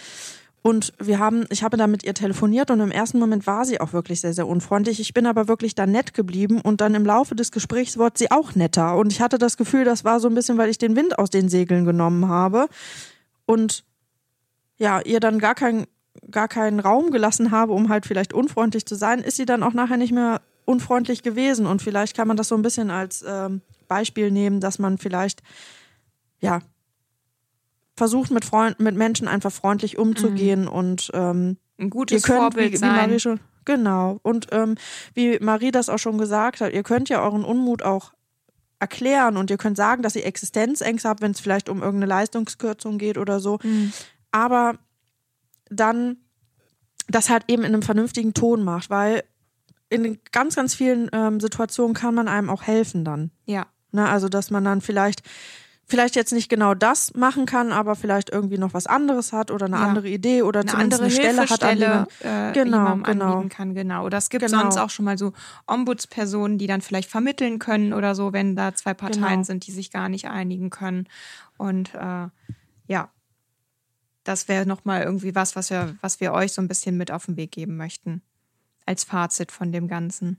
[0.66, 3.82] Und wir haben, ich habe da mit ihr telefoniert und im ersten Moment war sie
[3.82, 4.98] auch wirklich sehr, sehr unfreundlich.
[4.98, 8.30] Ich bin aber wirklich da nett geblieben und dann im Laufe des Gesprächs wurde sie
[8.30, 8.96] auch netter.
[8.96, 11.28] Und ich hatte das Gefühl, das war so ein bisschen, weil ich den Wind aus
[11.28, 12.68] den Segeln genommen habe
[13.44, 13.84] und
[14.78, 15.86] ja, ihr dann gar kein,
[16.30, 19.74] gar keinen Raum gelassen habe, um halt vielleicht unfreundlich zu sein, ist sie dann auch
[19.74, 21.66] nachher nicht mehr unfreundlich gewesen.
[21.66, 25.42] Und vielleicht kann man das so ein bisschen als ähm, Beispiel nehmen, dass man vielleicht
[26.40, 26.60] ja
[27.96, 30.68] versucht mit Freund, mit Menschen einfach freundlich umzugehen mhm.
[30.68, 33.20] und ähm, ein gutes könnt, Vorbild wie, wie sein.
[33.20, 34.18] Schon, genau.
[34.22, 34.76] Und ähm,
[35.14, 38.12] wie Marie das auch schon gesagt hat, ihr könnt ja euren Unmut auch
[38.80, 42.98] erklären und ihr könnt sagen, dass ihr Existenzängste habt, wenn es vielleicht um irgendeine Leistungskürzung
[42.98, 43.58] geht oder so.
[43.62, 43.92] Mhm.
[44.30, 44.74] Aber
[45.70, 46.18] dann
[47.08, 49.24] das halt eben in einem vernünftigen Ton macht, weil
[49.88, 53.30] in ganz, ganz vielen ähm, Situationen kann man einem auch helfen dann.
[53.46, 53.66] Ja.
[53.92, 55.22] Ne, also, dass man dann vielleicht
[55.86, 59.66] vielleicht jetzt nicht genau das machen kann, aber vielleicht irgendwie noch was anderes hat oder
[59.66, 59.82] eine ja.
[59.82, 63.24] andere Idee oder eine zumindest andere eine Stelle hat, an man, äh, genau, genau.
[63.32, 63.74] anbieten kann.
[63.74, 64.04] Genau.
[64.06, 64.60] Oder es gibt genau.
[64.62, 65.32] sonst auch schon mal so
[65.66, 69.42] Ombudspersonen, die dann vielleicht vermitteln können oder so, wenn da zwei Parteien genau.
[69.42, 71.06] sind, die sich gar nicht einigen können.
[71.58, 72.28] Und äh,
[72.86, 73.10] ja,
[74.24, 77.26] das wäre nochmal irgendwie was, was wir, was wir euch so ein bisschen mit auf
[77.26, 78.22] den Weg geben möchten.
[78.86, 80.38] Als Fazit von dem Ganzen.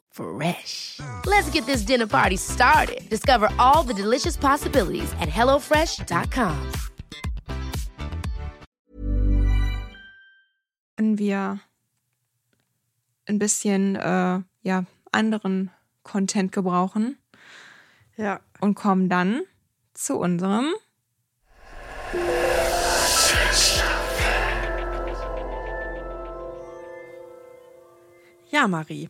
[0.11, 0.99] Fresh.
[1.25, 3.09] Let's get this dinner party started.
[3.09, 6.57] Discover all the delicious possibilities at HelloFresh.com.
[10.97, 11.59] Wenn wir
[13.27, 15.71] ein bisschen äh, ja, anderen
[16.03, 17.17] Content gebrauchen.
[18.17, 18.39] Ja.
[18.59, 19.41] Und kommen dann
[19.93, 20.73] zu unserem.
[28.49, 29.09] Ja, Marie.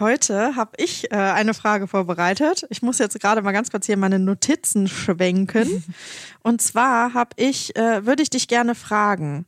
[0.00, 2.66] Heute habe ich äh, eine Frage vorbereitet.
[2.70, 5.84] Ich muss jetzt gerade mal ganz kurz hier meine Notizen schwenken.
[6.42, 9.44] Und zwar habe ich, äh, würde ich dich gerne fragen,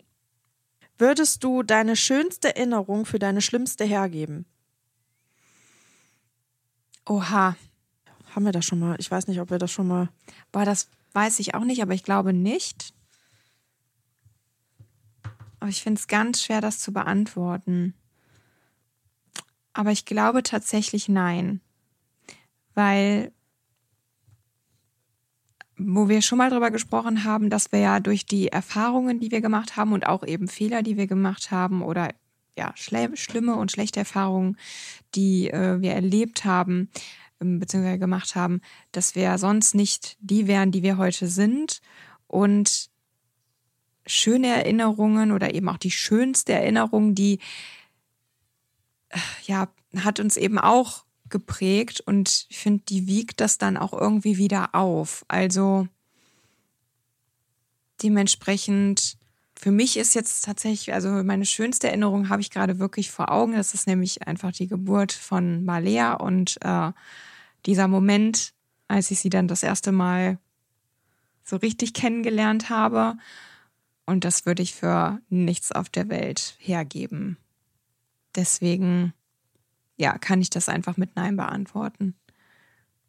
[0.98, 4.44] würdest du deine schönste Erinnerung für deine schlimmste hergeben?
[7.06, 7.56] Oha.
[8.34, 8.96] Haben wir das schon mal?
[8.98, 10.10] Ich weiß nicht, ob wir das schon mal.
[10.52, 12.92] Boah, das weiß ich auch nicht, aber ich glaube nicht.
[15.60, 17.94] Aber ich finde es ganz schwer, das zu beantworten.
[19.72, 21.60] Aber ich glaube tatsächlich nein.
[22.74, 23.32] Weil,
[25.76, 29.40] wo wir schon mal drüber gesprochen haben, dass wir ja durch die Erfahrungen, die wir
[29.40, 32.10] gemacht haben und auch eben Fehler, die wir gemacht haben oder
[32.56, 34.58] ja, schlimme und schlechte Erfahrungen,
[35.14, 36.90] die äh, wir erlebt haben,
[37.40, 38.60] ähm, beziehungsweise gemacht haben,
[38.92, 41.80] dass wir sonst nicht die wären, die wir heute sind.
[42.26, 42.90] Und
[44.06, 47.38] schöne Erinnerungen oder eben auch die schönste Erinnerung, die
[49.44, 54.36] ja, hat uns eben auch geprägt und ich finde, die wiegt das dann auch irgendwie
[54.36, 55.24] wieder auf.
[55.28, 55.88] Also
[58.02, 59.16] dementsprechend,
[59.58, 63.54] für mich ist jetzt tatsächlich, also meine schönste Erinnerung habe ich gerade wirklich vor Augen.
[63.54, 66.92] Das ist nämlich einfach die Geburt von Malea und äh,
[67.66, 68.52] dieser Moment,
[68.88, 70.38] als ich sie dann das erste Mal
[71.44, 73.16] so richtig kennengelernt habe.
[74.04, 77.36] Und das würde ich für nichts auf der Welt hergeben.
[78.34, 79.12] Deswegen,
[79.96, 82.14] ja, kann ich das einfach mit Nein beantworten.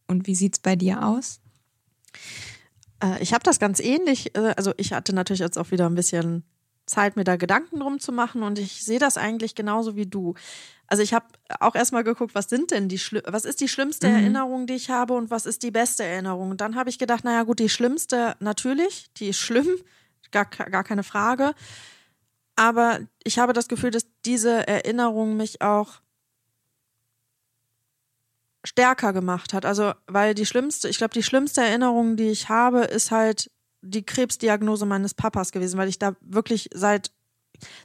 [0.07, 1.39] Und wie sieht es bei dir aus?
[3.03, 4.35] Äh, ich habe das ganz ähnlich.
[4.35, 6.43] Äh, also ich hatte natürlich jetzt auch wieder ein bisschen
[6.85, 10.33] Zeit, mir da Gedanken drum zu machen und ich sehe das eigentlich genauso wie du.
[10.87, 11.25] Also ich habe
[11.61, 14.15] auch erstmal geguckt, was sind denn die Schli was ist die schlimmste Mhm.
[14.15, 16.51] Erinnerung, die ich habe und was ist die beste Erinnerung?
[16.51, 19.67] Und dann habe ich gedacht, naja gut, die schlimmste natürlich, die ist schlimm,
[20.31, 21.53] gar, gar keine Frage.
[22.55, 26.01] Aber ich habe das Gefühl, dass diese Erinnerung mich auch
[28.63, 29.65] stärker gemacht hat.
[29.65, 33.51] Also, weil die schlimmste, ich glaube, die schlimmste Erinnerung, die ich habe, ist halt
[33.81, 37.11] die Krebsdiagnose meines Papas gewesen, weil ich da wirklich seit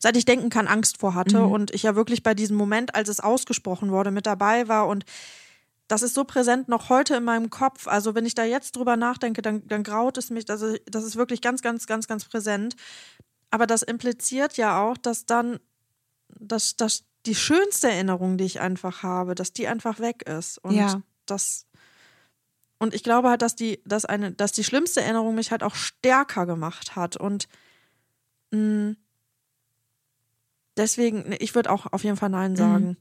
[0.01, 1.53] seit ich denken kann Angst vor hatte Mhm.
[1.53, 5.05] und ich ja wirklich bei diesem Moment, als es ausgesprochen wurde, mit dabei war und
[5.89, 7.87] das ist so präsent noch heute in meinem Kopf.
[7.87, 10.49] Also wenn ich da jetzt drüber nachdenke, dann, dann graut es mich.
[10.51, 12.77] Also das ist wirklich ganz, ganz, ganz, ganz präsent.
[13.51, 15.59] Aber das impliziert ja auch, dass dann,
[16.39, 20.59] dass, dass die schönste Erinnerung, die ich einfach habe, dass die einfach weg ist.
[20.59, 21.03] Und Ja.
[21.27, 21.67] das
[22.81, 25.75] und ich glaube halt, dass die, dass eine, dass die schlimmste Erinnerung mich halt auch
[25.75, 27.17] stärker gemacht hat.
[27.17, 27.49] Und
[28.53, 28.95] mh,
[30.77, 32.97] deswegen, ich würde auch auf jeden Fall Nein sagen.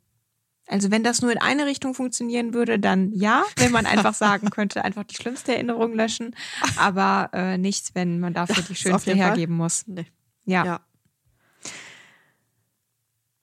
[0.65, 4.49] Also wenn das nur in eine Richtung funktionieren würde, dann ja, wenn man einfach sagen
[4.49, 6.35] könnte, einfach die schlimmste Erinnerung löschen,
[6.75, 9.29] aber äh, nichts, wenn man dafür die Das schönste jeden Fall.
[9.29, 9.85] hergeben muss.
[9.87, 10.07] Nee.
[10.47, 10.65] Ja.
[10.65, 10.79] ja.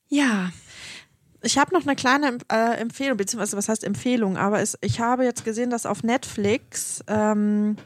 [0.08, 0.50] Ja.
[1.42, 5.24] Ich habe noch eine kleine äh, Empfehlung, beziehungsweise was heißt Empfehlung, aber es, ich habe
[5.24, 7.76] jetzt gesehen, dass auf Netflix ähm,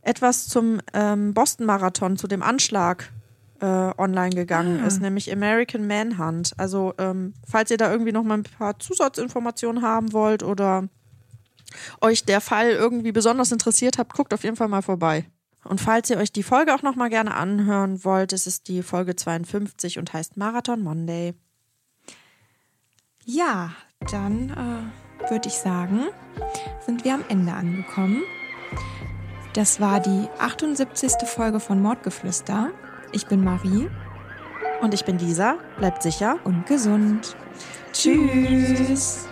[0.00, 3.12] etwas zum ähm, Boston-Marathon, zu dem Anschlag
[3.60, 4.86] äh, online gegangen Ah.
[4.86, 6.52] ist, nämlich American Manhunt.
[6.56, 10.88] Also ähm, falls ihr da irgendwie noch mal ein paar Zusatzinformationen haben wollt oder
[12.00, 15.26] euch der Fall irgendwie besonders interessiert habt, guckt auf jeden Fall mal vorbei.
[15.68, 18.82] Und falls ihr euch die Folge auch noch mal gerne anhören wollt, es ist die
[18.82, 21.34] Folge 52 und heißt Marathon Monday.
[23.24, 23.72] Ja,
[24.10, 26.06] dann äh, würde ich sagen,
[26.84, 28.22] sind wir am Ende angekommen.
[29.54, 31.26] Das war die 78.
[31.26, 32.70] Folge von Mordgeflüster.
[33.12, 33.88] Ich bin Marie
[34.82, 35.56] Und ich bin Lisa.
[35.78, 36.38] Bleibt sicher.
[36.44, 37.34] und gesund.
[37.92, 39.26] Tschüss.